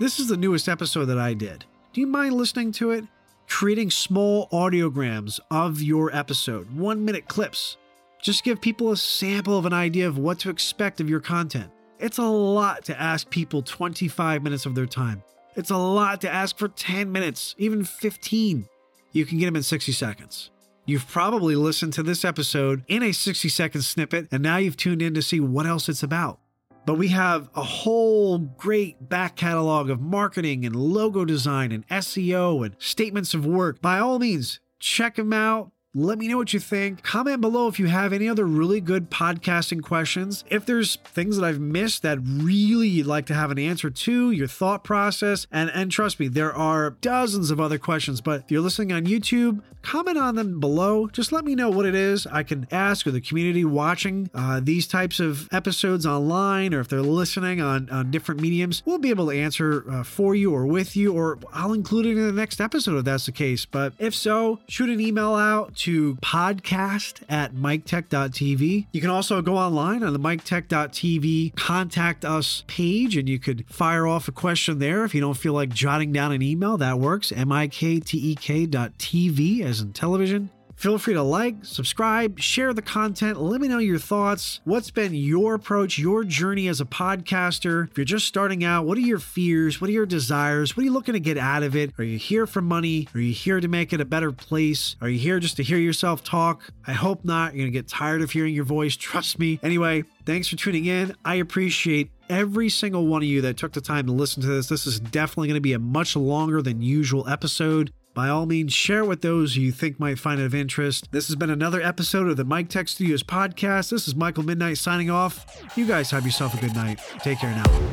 this 0.00 0.18
is 0.18 0.26
the 0.26 0.36
newest 0.36 0.68
episode 0.68 1.04
that 1.04 1.18
I 1.18 1.34
did. 1.34 1.64
Do 1.92 2.00
you 2.00 2.08
mind 2.08 2.34
listening 2.34 2.72
to 2.72 2.90
it? 2.90 3.04
Creating 3.46 3.90
small 3.90 4.48
audiograms 4.48 5.40
of 5.50 5.80
your 5.80 6.14
episode, 6.14 6.70
one 6.76 7.04
minute 7.04 7.28
clips 7.28 7.76
just 8.22 8.44
give 8.44 8.60
people 8.60 8.92
a 8.92 8.96
sample 8.96 9.56
of 9.56 9.66
an 9.66 9.72
idea 9.72 10.06
of 10.06 10.18
what 10.18 10.38
to 10.40 10.50
expect 10.50 11.00
of 11.00 11.08
your 11.08 11.20
content. 11.20 11.70
It's 11.98 12.18
a 12.18 12.22
lot 12.22 12.84
to 12.84 13.00
ask 13.00 13.28
people 13.30 13.62
25 13.62 14.42
minutes 14.42 14.66
of 14.66 14.74
their 14.74 14.86
time. 14.86 15.22
It's 15.56 15.70
a 15.70 15.76
lot 15.76 16.20
to 16.22 16.30
ask 16.30 16.56
for 16.56 16.68
10 16.68 17.10
minutes, 17.10 17.54
even 17.58 17.84
15. 17.84 18.68
You 19.12 19.26
can 19.26 19.38
get 19.38 19.46
them 19.46 19.56
in 19.56 19.62
60 19.62 19.92
seconds. 19.92 20.50
You've 20.86 21.08
probably 21.08 21.56
listened 21.56 21.92
to 21.94 22.02
this 22.02 22.24
episode 22.24 22.84
in 22.88 23.02
a 23.02 23.12
60 23.12 23.48
second 23.48 23.82
snippet, 23.82 24.28
and 24.32 24.42
now 24.42 24.56
you've 24.56 24.76
tuned 24.76 25.02
in 25.02 25.14
to 25.14 25.22
see 25.22 25.40
what 25.40 25.66
else 25.66 25.88
it's 25.88 26.02
about. 26.02 26.40
But 26.86 26.94
we 26.94 27.08
have 27.08 27.50
a 27.54 27.62
whole 27.62 28.38
great 28.38 29.08
back 29.08 29.36
catalog 29.36 29.90
of 29.90 30.00
marketing 30.00 30.64
and 30.64 30.74
logo 30.74 31.24
design 31.24 31.72
and 31.72 31.86
SEO 31.88 32.64
and 32.64 32.74
statements 32.78 33.34
of 33.34 33.44
work. 33.44 33.80
By 33.82 33.98
all 33.98 34.18
means, 34.18 34.60
check 34.78 35.16
them 35.16 35.32
out 35.32 35.70
let 35.92 36.18
me 36.18 36.28
know 36.28 36.36
what 36.36 36.52
you 36.52 36.60
think. 36.60 37.02
Comment 37.02 37.40
below 37.40 37.66
if 37.66 37.80
you 37.80 37.86
have 37.86 38.12
any 38.12 38.28
other 38.28 38.44
really 38.44 38.80
good 38.80 39.10
podcasting 39.10 39.82
questions. 39.82 40.44
If 40.48 40.64
there's 40.64 40.96
things 41.04 41.36
that 41.36 41.44
I've 41.44 41.58
missed 41.58 42.02
that 42.02 42.18
really 42.22 42.86
you'd 42.86 43.06
like 43.06 43.26
to 43.26 43.34
have 43.34 43.50
an 43.50 43.58
answer 43.58 43.90
to, 43.90 44.30
your 44.30 44.46
thought 44.46 44.84
process, 44.84 45.48
and 45.50 45.68
and 45.74 45.90
trust 45.90 46.20
me, 46.20 46.28
there 46.28 46.54
are 46.54 46.90
dozens 47.00 47.50
of 47.50 47.60
other 47.60 47.78
questions. 47.78 48.20
But 48.20 48.42
if 48.42 48.50
you're 48.52 48.60
listening 48.60 48.92
on 48.92 49.04
YouTube, 49.04 49.62
comment 49.82 50.16
on 50.16 50.36
them 50.36 50.60
below. 50.60 51.08
Just 51.08 51.32
let 51.32 51.44
me 51.44 51.56
know 51.56 51.70
what 51.70 51.86
it 51.86 51.96
is 51.96 52.24
I 52.26 52.44
can 52.44 52.68
ask, 52.70 53.04
or 53.04 53.10
the 53.10 53.20
community 53.20 53.64
watching 53.64 54.30
uh, 54.32 54.60
these 54.62 54.86
types 54.86 55.18
of 55.18 55.48
episodes 55.50 56.06
online, 56.06 56.72
or 56.72 56.80
if 56.80 56.88
they're 56.88 57.02
listening 57.02 57.60
on 57.60 57.90
on 57.90 58.12
different 58.12 58.40
mediums, 58.40 58.84
we'll 58.86 58.98
be 58.98 59.10
able 59.10 59.28
to 59.28 59.36
answer 59.36 59.84
uh, 59.90 60.04
for 60.04 60.36
you 60.36 60.54
or 60.54 60.66
with 60.66 60.94
you, 60.94 61.12
or 61.12 61.38
I'll 61.52 61.72
include 61.72 62.06
it 62.06 62.16
in 62.16 62.26
the 62.28 62.32
next 62.32 62.60
episode 62.60 62.98
if 62.98 63.04
that's 63.04 63.26
the 63.26 63.32
case. 63.32 63.64
But 63.64 63.92
if 63.98 64.14
so, 64.14 64.60
shoot 64.68 64.88
an 64.88 65.00
email 65.00 65.34
out 65.34 65.79
to 65.80 66.16
podcast 66.16 67.22
at 67.28 67.54
miktek.tv. 67.54 68.86
You 68.92 69.00
can 69.00 69.10
also 69.10 69.40
go 69.42 69.56
online 69.56 70.02
on 70.02 70.12
the 70.12 70.18
miktek.tv 70.18 71.56
contact 71.56 72.24
us 72.24 72.64
page 72.66 73.16
and 73.16 73.28
you 73.28 73.38
could 73.38 73.64
fire 73.68 74.06
off 74.06 74.28
a 74.28 74.32
question 74.32 74.78
there 74.78 75.04
if 75.04 75.14
you 75.14 75.20
don't 75.20 75.36
feel 75.36 75.52
like 75.52 75.70
jotting 75.70 76.12
down 76.12 76.32
an 76.32 76.42
email. 76.42 76.76
That 76.76 76.98
works. 76.98 77.32
M 77.32 77.52
I 77.52 77.68
K 77.68 78.00
T 78.00 78.18
E 78.18 78.34
K 78.34 78.66
dot 78.66 78.98
TV 78.98 79.62
as 79.62 79.80
in 79.80 79.92
television. 79.92 80.50
Feel 80.80 80.96
free 80.96 81.12
to 81.12 81.22
like, 81.22 81.56
subscribe, 81.62 82.40
share 82.40 82.72
the 82.72 82.80
content, 82.80 83.38
let 83.38 83.60
me 83.60 83.68
know 83.68 83.76
your 83.76 83.98
thoughts. 83.98 84.62
What's 84.64 84.90
been 84.90 85.12
your 85.12 85.52
approach, 85.52 85.98
your 85.98 86.24
journey 86.24 86.68
as 86.68 86.80
a 86.80 86.86
podcaster? 86.86 87.90
If 87.90 87.98
you're 87.98 88.06
just 88.06 88.26
starting 88.26 88.64
out, 88.64 88.86
what 88.86 88.96
are 88.96 89.02
your 89.02 89.18
fears? 89.18 89.78
What 89.78 89.90
are 89.90 89.92
your 89.92 90.06
desires? 90.06 90.74
What 90.74 90.80
are 90.80 90.84
you 90.86 90.92
looking 90.94 91.12
to 91.12 91.20
get 91.20 91.36
out 91.36 91.62
of 91.62 91.76
it? 91.76 91.92
Are 91.98 92.02
you 92.02 92.16
here 92.16 92.46
for 92.46 92.62
money? 92.62 93.08
Are 93.14 93.20
you 93.20 93.34
here 93.34 93.60
to 93.60 93.68
make 93.68 93.92
it 93.92 94.00
a 94.00 94.06
better 94.06 94.32
place? 94.32 94.96
Are 95.02 95.10
you 95.10 95.18
here 95.18 95.38
just 95.38 95.58
to 95.58 95.62
hear 95.62 95.76
yourself 95.76 96.24
talk? 96.24 96.72
I 96.86 96.92
hope 96.92 97.26
not. 97.26 97.52
You're 97.52 97.64
going 97.64 97.72
to 97.74 97.78
get 97.78 97.86
tired 97.86 98.22
of 98.22 98.30
hearing 98.30 98.54
your 98.54 98.64
voice. 98.64 98.96
Trust 98.96 99.38
me. 99.38 99.60
Anyway, 99.62 100.04
thanks 100.24 100.48
for 100.48 100.56
tuning 100.56 100.86
in. 100.86 101.14
I 101.26 101.34
appreciate 101.34 102.10
every 102.30 102.70
single 102.70 103.06
one 103.06 103.22
of 103.22 103.28
you 103.28 103.42
that 103.42 103.58
took 103.58 103.74
the 103.74 103.82
time 103.82 104.06
to 104.06 104.12
listen 104.12 104.40
to 104.44 104.48
this. 104.48 104.70
This 104.70 104.86
is 104.86 104.98
definitely 104.98 105.48
going 105.48 105.56
to 105.56 105.60
be 105.60 105.74
a 105.74 105.78
much 105.78 106.16
longer 106.16 106.62
than 106.62 106.80
usual 106.80 107.28
episode. 107.28 107.92
By 108.12 108.28
all 108.28 108.44
means, 108.44 108.72
share 108.72 109.04
with 109.04 109.22
those 109.22 109.56
you 109.56 109.70
think 109.70 110.00
might 110.00 110.18
find 110.18 110.40
it 110.40 110.44
of 110.44 110.54
interest. 110.54 111.12
This 111.12 111.28
has 111.28 111.36
been 111.36 111.50
another 111.50 111.80
episode 111.80 112.28
of 112.28 112.36
the 112.36 112.44
Mik 112.44 112.68
Tek 112.68 112.88
Studios 112.88 113.22
podcast. 113.22 113.90
This 113.90 114.08
is 114.08 114.16
Michael 114.16 114.42
Midnight 114.42 114.78
signing 114.78 115.10
off. 115.10 115.46
You 115.76 115.86
guys 115.86 116.10
have 116.10 116.24
yourself 116.24 116.54
a 116.54 116.60
good 116.60 116.74
night. 116.74 117.00
Take 117.20 117.38
care 117.38 117.50
now. 117.50 117.90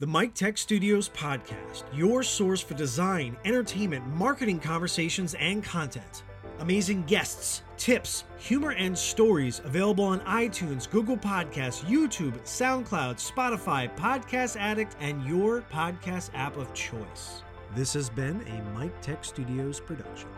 The 0.00 0.08
Mik 0.08 0.34
Tek 0.34 0.58
Studios 0.58 1.08
podcast, 1.08 1.84
your 1.92 2.24
source 2.24 2.60
for 2.60 2.74
design, 2.74 3.36
entertainment, 3.44 4.06
marketing 4.08 4.58
conversations, 4.58 5.34
and 5.34 5.62
content. 5.62 6.24
Amazing 6.58 7.04
guests, 7.04 7.62
tips, 7.78 8.24
humor, 8.36 8.72
and 8.72 8.96
stories 8.96 9.62
available 9.64 10.04
on 10.04 10.20
iTunes, 10.20 10.90
Google 10.90 11.16
Podcasts, 11.16 11.82
YouTube, 11.84 12.38
SoundCloud, 12.42 13.16
Spotify, 13.16 13.94
Podcast 13.96 14.56
Addict, 14.56 14.96
and 15.00 15.24
your 15.26 15.62
podcast 15.62 16.30
app 16.34 16.56
of 16.56 16.74
choice. 16.74 17.42
This 17.74 17.94
has 17.94 18.10
been 18.10 18.42
a 18.42 18.78
Mik 18.78 19.00
Tek 19.00 19.24
Studios 19.24 19.80
production. 19.80 20.28